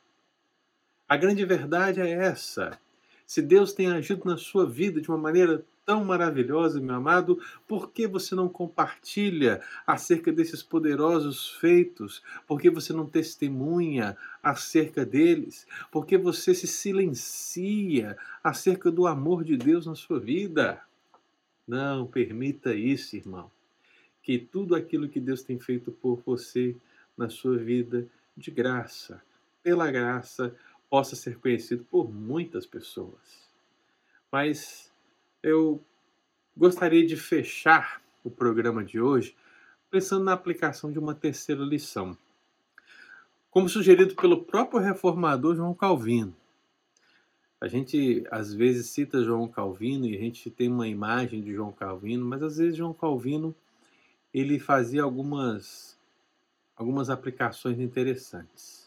A 1.12 1.16
grande 1.18 1.44
verdade 1.44 2.00
é 2.00 2.10
essa. 2.10 2.80
Se 3.26 3.42
Deus 3.42 3.74
tem 3.74 3.88
agido 3.88 4.24
na 4.24 4.38
sua 4.38 4.64
vida 4.64 4.98
de 4.98 5.10
uma 5.10 5.18
maneira 5.18 5.62
tão 5.84 6.02
maravilhosa, 6.06 6.80
meu 6.80 6.94
amado, 6.94 7.38
por 7.68 7.90
que 7.90 8.06
você 8.06 8.34
não 8.34 8.48
compartilha 8.48 9.60
acerca 9.86 10.32
desses 10.32 10.62
poderosos 10.62 11.50
feitos? 11.50 12.22
Por 12.46 12.58
que 12.58 12.70
você 12.70 12.94
não 12.94 13.04
testemunha 13.04 14.16
acerca 14.42 15.04
deles? 15.04 15.66
Por 15.90 16.06
que 16.06 16.16
você 16.16 16.54
se 16.54 16.66
silencia 16.66 18.16
acerca 18.42 18.90
do 18.90 19.06
amor 19.06 19.44
de 19.44 19.58
Deus 19.58 19.84
na 19.84 19.94
sua 19.94 20.18
vida? 20.18 20.80
Não 21.68 22.06
permita 22.06 22.74
isso, 22.74 23.16
irmão. 23.16 23.50
Que 24.22 24.38
tudo 24.38 24.74
aquilo 24.74 25.10
que 25.10 25.20
Deus 25.20 25.42
tem 25.42 25.58
feito 25.58 25.92
por 25.92 26.22
você 26.24 26.74
na 27.18 27.28
sua 27.28 27.58
vida, 27.58 28.08
de 28.34 28.50
graça, 28.50 29.20
pela 29.62 29.90
graça, 29.90 30.54
possa 30.92 31.16
ser 31.16 31.38
conhecido 31.38 31.84
por 31.84 32.12
muitas 32.12 32.66
pessoas. 32.66 33.48
Mas 34.30 34.92
eu 35.42 35.82
gostaria 36.54 37.06
de 37.06 37.16
fechar 37.16 38.02
o 38.22 38.30
programa 38.30 38.84
de 38.84 39.00
hoje 39.00 39.34
pensando 39.90 40.22
na 40.22 40.34
aplicação 40.34 40.92
de 40.92 40.98
uma 40.98 41.14
terceira 41.14 41.62
lição. 41.62 42.14
Como 43.50 43.70
sugerido 43.70 44.14
pelo 44.14 44.44
próprio 44.44 44.80
reformador 44.80 45.56
João 45.56 45.72
Calvino. 45.72 46.36
A 47.58 47.66
gente 47.68 48.26
às 48.30 48.52
vezes 48.52 48.90
cita 48.90 49.24
João 49.24 49.48
Calvino 49.48 50.04
e 50.04 50.14
a 50.14 50.20
gente 50.20 50.50
tem 50.50 50.68
uma 50.68 50.86
imagem 50.86 51.40
de 51.40 51.54
João 51.54 51.72
Calvino, 51.72 52.26
mas 52.26 52.42
às 52.42 52.58
vezes 52.58 52.76
João 52.76 52.92
Calvino 52.92 53.54
ele 54.34 54.58
fazia 54.58 55.02
algumas 55.04 55.98
algumas 56.76 57.08
aplicações 57.08 57.80
interessantes. 57.80 58.81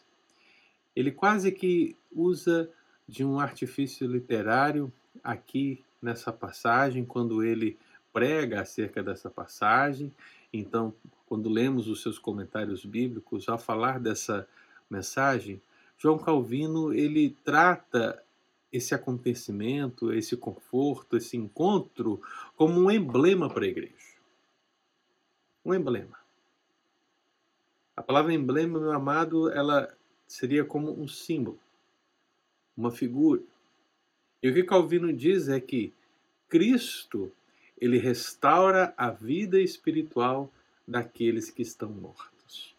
Ele 0.96 1.12
quase 1.12 1.52
que 1.52 1.96
usa 2.12 2.70
de 3.08 3.24
um 3.24 3.40
artifício 3.40 4.08
literário 4.08 4.92
aqui 5.24 5.84
nessa 6.02 6.32
passagem, 6.32 7.06
quando 7.06 7.44
ele 7.44 7.78
prega 8.14 8.62
acerca 8.62 9.04
dessa 9.04 9.30
passagem. 9.30 10.12
Então, 10.54 10.94
quando 11.26 11.50
lemos 11.50 11.88
os 11.88 12.02
seus 12.02 12.18
comentários 12.18 12.86
bíblicos, 12.86 13.50
ao 13.50 13.58
falar 13.58 14.00
dessa 14.00 14.48
mensagem, 14.90 15.62
João 15.98 16.18
Calvino 16.18 16.94
ele 16.94 17.36
trata 17.44 18.22
esse 18.72 18.94
acontecimento, 18.94 20.12
esse 20.14 20.36
conforto, 20.36 21.16
esse 21.16 21.38
encontro 21.38 22.22
como 22.56 22.80
um 22.80 22.92
emblema 22.92 23.50
para 23.50 23.66
a 23.66 23.68
igreja. 23.68 23.94
Um 25.64 25.74
emblema. 25.74 26.18
A 27.96 28.04
palavra 28.04 28.34
emblema, 28.34 28.80
meu 28.80 28.92
amado, 28.92 29.50
ela 29.50 29.95
seria 30.28 30.66
como 30.66 30.92
um 30.92 31.08
símbolo, 31.08 31.60
uma 32.76 32.92
figura. 32.92 33.42
E 34.42 34.50
o 34.50 34.54
que 34.54 34.64
Calvino 34.64 35.12
diz 35.12 35.50
é 35.50 35.60
que 35.60 35.94
Cristo, 36.48 37.32
ele 37.80 37.98
restaura 37.98 38.94
a 38.96 39.10
vida 39.10 39.60
espiritual 39.60 40.52
daqueles 40.88 41.50
que 41.50 41.62
estão 41.62 41.90
mortos. 41.90 42.76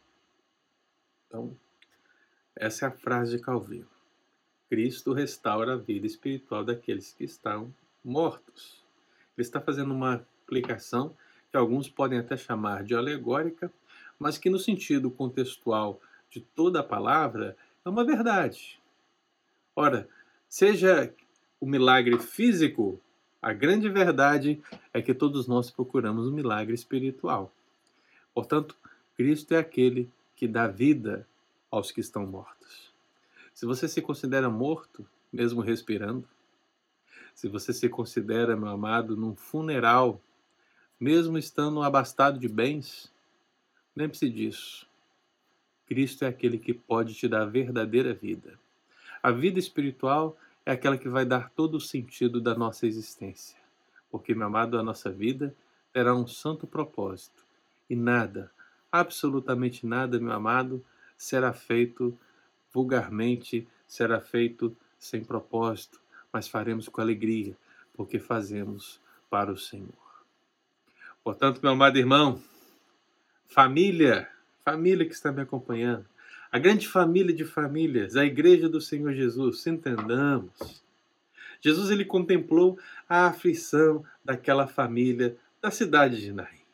Então, 1.27 1.57
essa 2.55 2.87
é 2.87 2.89
a 2.89 2.93
frase 2.93 3.37
de 3.37 3.43
Calvino. 3.43 3.89
Cristo 4.69 5.13
restaura 5.13 5.75
a 5.75 5.77
vida 5.77 6.07
espiritual 6.07 6.65
daqueles 6.65 7.13
que 7.13 7.25
estão 7.25 7.73
mortos. 8.05 8.85
Ele 9.37 9.47
está 9.47 9.61
fazendo 9.61 9.93
uma 9.93 10.15
aplicação 10.15 11.17
que 11.51 11.57
alguns 11.57 11.89
podem 11.89 12.19
até 12.19 12.37
chamar 12.37 12.83
de 12.83 12.95
alegórica, 12.95 13.73
mas 14.19 14.39
que 14.39 14.49
no 14.49 14.59
sentido 14.59 15.11
contextual 15.11 16.01
de 16.37 16.43
toda 16.55 16.81
a 16.81 16.85
palavra 16.85 17.57
é 17.83 17.89
uma 17.89 18.05
verdade. 18.05 18.79
Ora, 19.75 20.07
seja 20.47 21.11
o 21.59 21.65
milagre 21.65 22.19
físico, 22.19 23.01
a 23.41 23.55
grande 23.55 23.89
verdade 23.89 24.63
é 24.93 25.01
que 25.01 25.15
todos 25.15 25.47
nós 25.47 25.71
procuramos 25.71 26.29
um 26.29 26.33
milagre 26.35 26.75
espiritual. 26.75 27.51
Portanto, 28.35 28.77
Cristo 29.17 29.55
é 29.55 29.59
aquele 29.59 30.11
que 30.35 30.47
dá 30.47 30.67
vida 30.67 31.27
aos 31.71 31.91
que 31.91 32.01
estão 32.01 32.27
mortos. 32.27 32.93
Se 33.55 33.65
você 33.65 33.89
se 33.89 34.03
considera 34.03 34.51
morto, 34.51 35.07
mesmo 35.33 35.63
respirando, 35.63 36.29
se 37.35 37.49
você 37.49 37.73
se 37.73 37.89
considera, 37.89 38.57
meu 38.57 38.69
amado, 38.69 39.17
num 39.17 39.35
funeral, 39.35 40.21
mesmo 41.01 41.39
estando 41.39 41.83
abastado 41.83 42.39
de 42.39 42.49
bens, 42.49 43.11
Lembre-se 43.97 44.29
disso. 44.29 44.87
Cristo 45.87 46.25
é 46.25 46.29
aquele 46.29 46.59
que 46.59 46.75
pode 46.75 47.15
te 47.15 47.29
dar 47.29 47.43
a 47.43 47.47
verdadeira 47.47 48.13
vida. 48.13 48.59
A 49.23 49.31
vida 49.31 49.59
espiritual 49.59 50.37
é 50.65 50.73
aquela 50.73 50.99
que 50.99 51.09
vai 51.09 51.25
dar 51.25 51.51
todo 51.51 51.77
o 51.77 51.81
sentido 51.81 52.41
da 52.41 52.55
nossa 52.55 52.87
existência. 52.87 53.57
Porque, 54.11 54.35
meu 54.35 54.47
amado, 54.47 54.79
a 54.79 54.83
nossa 54.83 55.11
vida 55.11 55.55
terá 55.93 56.15
um 56.15 56.27
santo 56.27 56.67
propósito. 56.67 57.45
E 57.89 57.95
nada, 57.95 58.51
absolutamente 58.91 59.87
nada, 59.87 60.19
meu 60.19 60.33
amado, 60.33 60.85
será 61.17 61.53
feito 61.53 62.19
vulgarmente, 62.73 63.67
será 63.87 64.21
feito 64.21 64.77
sem 64.99 65.25
propósito, 65.25 66.01
mas 66.33 66.49
faremos 66.49 66.89
com 66.89 67.01
alegria, 67.01 67.57
porque 67.95 68.19
fazemos 68.19 69.01
para 69.31 69.53
o 69.53 69.57
Senhor. 69.57 70.07
Portanto, 71.23 71.61
meu 71.63 71.73
amado 71.73 71.97
irmão, 71.97 72.43
família, 73.47 74.29
família 74.67 75.07
que 75.07 75.15
está 75.15 75.31
me 75.31 75.43
acompanhando, 75.43 76.05
a 76.51 76.59
grande 76.59 76.89
família 76.89 77.33
de 77.33 77.45
famílias, 77.45 78.17
a 78.17 78.25
igreja 78.25 78.69
do 78.69 78.81
Senhor 78.81 79.13
Jesus, 79.13 79.65
entendamos. 79.65 80.83
Jesus 81.61 81.89
ele 81.89 82.05
contemplou 82.05 82.77
a 83.09 83.29
aflição 83.29 84.05
daquela 84.25 84.67
família 84.67 85.37
da 85.63 85.71
cidade 85.71 86.21
de 86.21 86.33
Naim. 86.33 86.67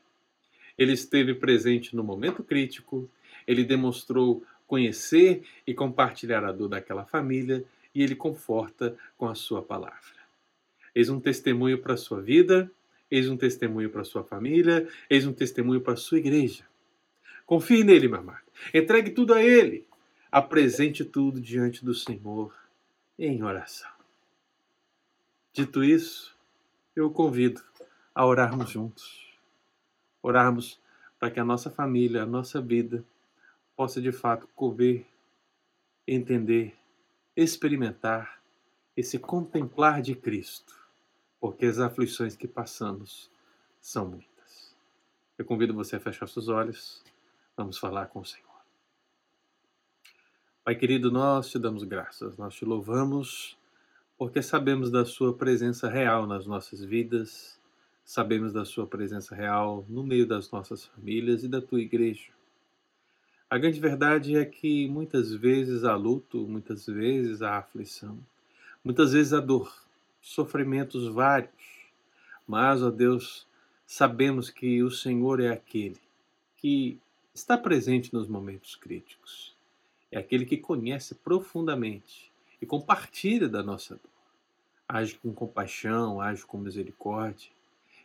Ele 0.78 0.92
esteve 0.92 1.34
presente 1.34 1.94
no 1.94 2.02
momento 2.02 2.42
crítico, 2.42 3.10
ele 3.46 3.62
demonstrou 3.62 4.42
conhecer 4.66 5.42
e 5.66 5.74
compartilhar 5.74 6.42
a 6.44 6.52
dor 6.52 6.70
daquela 6.70 7.04
família 7.04 7.62
e 7.94 8.02
ele 8.02 8.16
conforta 8.16 8.96
com 9.18 9.28
a 9.28 9.34
sua 9.34 9.60
palavra. 9.60 10.22
Eis 10.94 11.10
um 11.10 11.20
testemunho 11.20 11.76
para 11.76 11.92
a 11.92 11.98
sua 11.98 12.22
vida, 12.22 12.70
eis 13.10 13.28
um 13.28 13.36
testemunho 13.36 13.90
para 13.90 14.00
a 14.00 14.06
sua 14.06 14.24
família, 14.24 14.88
eis 15.10 15.26
um 15.26 15.32
testemunho 15.34 15.82
para 15.82 15.92
a 15.92 15.96
sua 15.96 16.16
igreja. 16.16 16.71
Confie 17.52 17.84
nele, 17.84 18.08
meu 18.08 18.20
amado. 18.20 18.40
Entregue 18.72 19.10
tudo 19.10 19.34
a 19.34 19.42
ele. 19.42 19.86
Apresente 20.30 21.04
tudo 21.04 21.38
diante 21.38 21.84
do 21.84 21.92
Senhor 21.92 22.50
em 23.18 23.42
oração. 23.42 23.90
Dito 25.52 25.84
isso, 25.84 26.34
eu 26.96 27.08
o 27.08 27.10
convido 27.10 27.62
a 28.14 28.24
orarmos 28.24 28.70
juntos. 28.70 29.36
Orarmos 30.22 30.80
para 31.18 31.30
que 31.30 31.38
a 31.38 31.44
nossa 31.44 31.70
família, 31.70 32.22
a 32.22 32.26
nossa 32.26 32.58
vida, 32.58 33.04
possa 33.76 34.00
de 34.00 34.12
fato 34.12 34.48
comer, 34.56 35.06
entender, 36.08 36.74
experimentar 37.36 38.40
esse 38.96 39.18
contemplar 39.18 40.00
de 40.00 40.14
Cristo, 40.14 40.74
porque 41.38 41.66
as 41.66 41.78
aflições 41.78 42.34
que 42.34 42.48
passamos 42.48 43.30
são 43.78 44.06
muitas. 44.06 44.74
Eu 45.36 45.44
convido 45.44 45.74
você 45.74 45.96
a 45.96 46.00
fechar 46.00 46.26
seus 46.26 46.48
olhos 46.48 47.02
Vamos 47.54 47.76
falar 47.76 48.06
com 48.06 48.20
o 48.20 48.24
Senhor. 48.24 48.48
Pai 50.64 50.74
querido, 50.74 51.10
nós 51.10 51.50
te 51.50 51.58
damos 51.58 51.84
graças, 51.84 52.34
nós 52.38 52.54
te 52.54 52.64
louvamos, 52.64 53.58
porque 54.16 54.40
sabemos 54.40 54.90
da 54.90 55.04
Sua 55.04 55.36
presença 55.36 55.86
real 55.86 56.26
nas 56.26 56.46
nossas 56.46 56.82
vidas, 56.82 57.60
sabemos 58.04 58.54
da 58.54 58.64
Sua 58.64 58.86
presença 58.86 59.34
real 59.34 59.84
no 59.86 60.02
meio 60.02 60.26
das 60.26 60.50
nossas 60.50 60.86
famílias 60.86 61.44
e 61.44 61.48
da 61.48 61.60
Tua 61.60 61.82
igreja. 61.82 62.32
A 63.50 63.58
grande 63.58 63.78
verdade 63.78 64.34
é 64.34 64.46
que 64.46 64.88
muitas 64.88 65.34
vezes 65.34 65.84
há 65.84 65.94
luto, 65.94 66.48
muitas 66.48 66.86
vezes 66.86 67.42
há 67.42 67.58
aflição, 67.58 68.18
muitas 68.82 69.12
vezes 69.12 69.34
há 69.34 69.40
dor, 69.40 69.70
sofrimentos 70.22 71.06
vários, 71.06 71.52
mas, 72.48 72.82
ó 72.82 72.90
Deus, 72.90 73.46
sabemos 73.84 74.48
que 74.48 74.82
o 74.82 74.90
Senhor 74.90 75.38
é 75.38 75.50
aquele 75.50 76.00
que 76.56 77.01
está 77.34 77.56
presente 77.56 78.12
nos 78.12 78.28
momentos 78.28 78.76
críticos. 78.76 79.56
É 80.10 80.18
aquele 80.18 80.44
que 80.44 80.58
conhece 80.58 81.14
profundamente 81.14 82.30
e 82.60 82.66
compartilha 82.66 83.48
da 83.48 83.62
nossa 83.62 83.94
dor. 83.94 84.12
Age 84.86 85.14
com 85.16 85.32
compaixão, 85.32 86.20
age 86.20 86.44
com 86.44 86.58
misericórdia. 86.58 87.50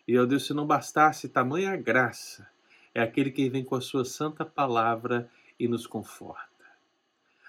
E, 0.08 0.18
ó 0.18 0.26
Deus, 0.26 0.48
se 0.48 0.54
não 0.54 0.66
bastasse 0.66 1.28
tamanha 1.28 1.76
graça, 1.76 2.48
é 2.96 3.02
aquele 3.02 3.30
que 3.30 3.50
vem 3.50 3.64
com 3.64 3.76
a 3.76 3.82
sua 3.82 4.06
santa 4.06 4.46
palavra 4.46 5.30
e 5.60 5.68
nos 5.68 5.86
conforta. 5.86 6.48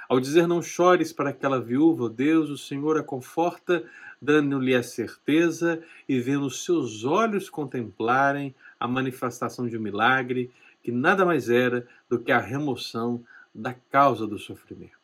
Ao 0.09 0.19
dizer 0.19 0.49
não 0.49 0.61
chores 0.61 1.13
para 1.13 1.31
aquela 1.31 1.61
viúva, 1.61 2.07
ó 2.07 2.09
Deus, 2.09 2.51
o 2.51 2.59
Senhor 2.59 2.99
a 2.99 3.03
conforta, 3.05 3.85
dando-lhe 4.21 4.75
a 4.75 4.83
certeza 4.83 5.81
e 6.09 6.19
vendo 6.19 6.47
os 6.47 6.65
seus 6.65 7.05
olhos 7.05 7.49
contemplarem 7.49 8.53
a 8.81 8.89
manifestação 8.89 9.69
de 9.69 9.77
um 9.77 9.81
milagre 9.81 10.51
que 10.89 10.93
nada 10.93 11.23
mais 11.23 11.51
era 11.51 11.87
do 12.09 12.19
que 12.19 12.33
a 12.33 12.39
remoção 12.39 13.23
da 13.55 13.75
causa 13.75 14.27
do 14.27 14.39
sofrimento. 14.39 14.97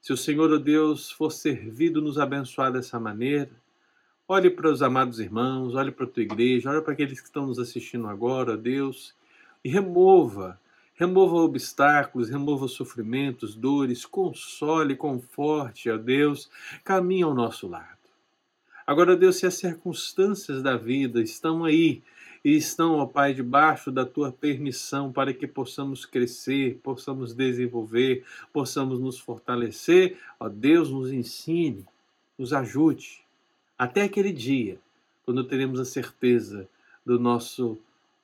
Se 0.00 0.10
o 0.10 0.16
Senhor, 0.16 0.50
oh 0.50 0.58
Deus, 0.58 1.10
for 1.10 1.30
servido 1.30 2.00
nos 2.00 2.18
abençoar 2.18 2.72
dessa 2.72 2.98
maneira, 2.98 3.50
olhe 4.26 4.48
para 4.48 4.70
os 4.70 4.80
amados 4.80 5.20
irmãos, 5.20 5.74
olhe 5.74 5.92
para 5.92 6.06
a 6.06 6.08
tua 6.08 6.22
igreja, 6.22 6.70
olhe 6.70 6.80
para 6.80 6.94
aqueles 6.94 7.20
que 7.20 7.26
estão 7.26 7.46
nos 7.46 7.58
assistindo 7.58 8.06
agora, 8.06 8.54
ó 8.54 8.56
Deus, 8.56 9.14
e 9.62 9.68
remova, 9.68 10.58
remova 10.94 11.36
obstáculos, 11.36 12.30
remova 12.30 12.66
sofrimentos, 12.66 13.54
dores, 13.54 14.06
console, 14.06 14.96
conforte, 14.96 15.90
ó 15.90 15.98
Deus, 15.98 16.50
caminhe 16.82 17.22
ao 17.22 17.34
nosso 17.34 17.68
lado. 17.68 18.00
Agora, 18.86 19.14
Deus, 19.14 19.36
se 19.36 19.44
as 19.44 19.56
circunstâncias 19.56 20.62
da 20.62 20.78
vida 20.78 21.20
estão 21.20 21.66
aí 21.66 22.02
e 22.44 22.56
estão, 22.56 22.96
ó 22.96 23.06
Pai, 23.06 23.34
debaixo 23.34 23.90
da 23.90 24.06
tua 24.06 24.32
permissão 24.32 25.12
para 25.12 25.34
que 25.34 25.46
possamos 25.46 26.06
crescer, 26.06 26.80
possamos 26.82 27.34
desenvolver, 27.34 28.24
possamos 28.52 28.98
nos 28.98 29.18
fortalecer. 29.18 30.18
Ó 30.38 30.48
Deus, 30.48 30.90
nos 30.90 31.12
ensine, 31.12 31.84
nos 32.38 32.52
ajude 32.52 33.22
até 33.80 34.02
aquele 34.02 34.32
dia, 34.32 34.78
quando 35.24 35.42
teremos 35.42 35.80
a 35.80 35.86
certeza 35.86 36.68
do 37.04 37.18
nosso 37.18 37.78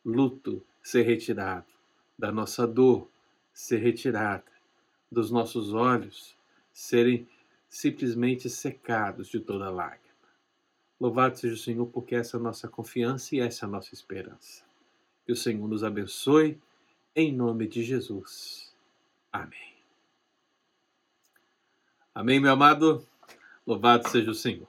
luto 0.04 0.62
ser 0.82 1.02
retirado, 1.02 1.64
da 2.18 2.30
nossa 2.30 2.66
dor 2.66 3.08
ser 3.54 3.78
retirada, 3.78 4.44
dos 5.10 5.30
nossos 5.30 5.72
olhos 5.72 6.36
serem 6.72 7.26
simplesmente 7.70 8.50
secados 8.50 9.28
de 9.28 9.40
toda 9.40 9.70
lágrima. 9.70 10.05
Louvado 10.98 11.36
seja 11.38 11.54
o 11.54 11.58
Senhor, 11.58 11.86
porque 11.86 12.14
essa 12.14 12.36
é 12.36 12.40
a 12.40 12.42
nossa 12.42 12.68
confiança 12.68 13.34
e 13.34 13.40
essa 13.40 13.64
é 13.64 13.68
a 13.68 13.70
nossa 13.70 13.92
esperança. 13.92 14.64
Que 15.24 15.32
o 15.32 15.36
Senhor 15.36 15.68
nos 15.68 15.84
abençoe, 15.84 16.58
em 17.14 17.32
nome 17.32 17.66
de 17.66 17.82
Jesus. 17.82 18.74
Amém. 19.32 19.74
Amém, 22.14 22.40
meu 22.40 22.52
amado. 22.52 23.06
Louvado 23.66 24.08
seja 24.08 24.30
o 24.30 24.34
Senhor. 24.34 24.68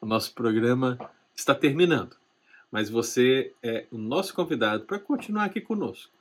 O 0.00 0.06
nosso 0.06 0.32
programa 0.32 0.98
está 1.34 1.54
terminando, 1.54 2.16
mas 2.70 2.88
você 2.88 3.52
é 3.62 3.86
o 3.90 3.98
nosso 3.98 4.32
convidado 4.34 4.84
para 4.84 4.98
continuar 4.98 5.44
aqui 5.44 5.60
conosco. 5.60 6.12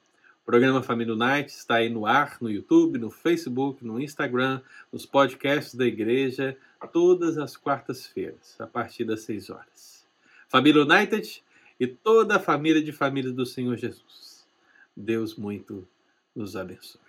O 0.44 0.46
programa 0.46 0.84
Família 0.84 1.16
Night 1.16 1.52
está 1.52 1.76
aí 1.76 1.90
no 1.90 2.06
ar, 2.06 2.38
no 2.42 2.52
YouTube, 2.52 2.98
no 2.98 3.10
Facebook, 3.10 3.86
no 3.86 3.98
Instagram, 3.98 4.62
nos 4.92 5.06
podcasts 5.06 5.74
da 5.74 5.86
igreja, 5.86 6.58
todas 6.92 7.38
as 7.38 7.56
quartas-feiras, 7.56 8.60
a 8.60 8.68
partir 8.68 9.06
das 9.06 9.22
6 9.22 9.50
horas. 9.50 10.06
Família 10.50 10.82
United 10.82 11.42
e 11.80 11.88
toda 11.88 12.36
a 12.36 12.40
família 12.40 12.84
de 12.84 12.92
família 12.92 13.32
do 13.32 13.46
Senhor 13.46 13.78
Jesus. 13.78 14.46
Deus 14.94 15.36
muito 15.38 15.88
nos 16.36 16.58
abençoe. 16.58 17.03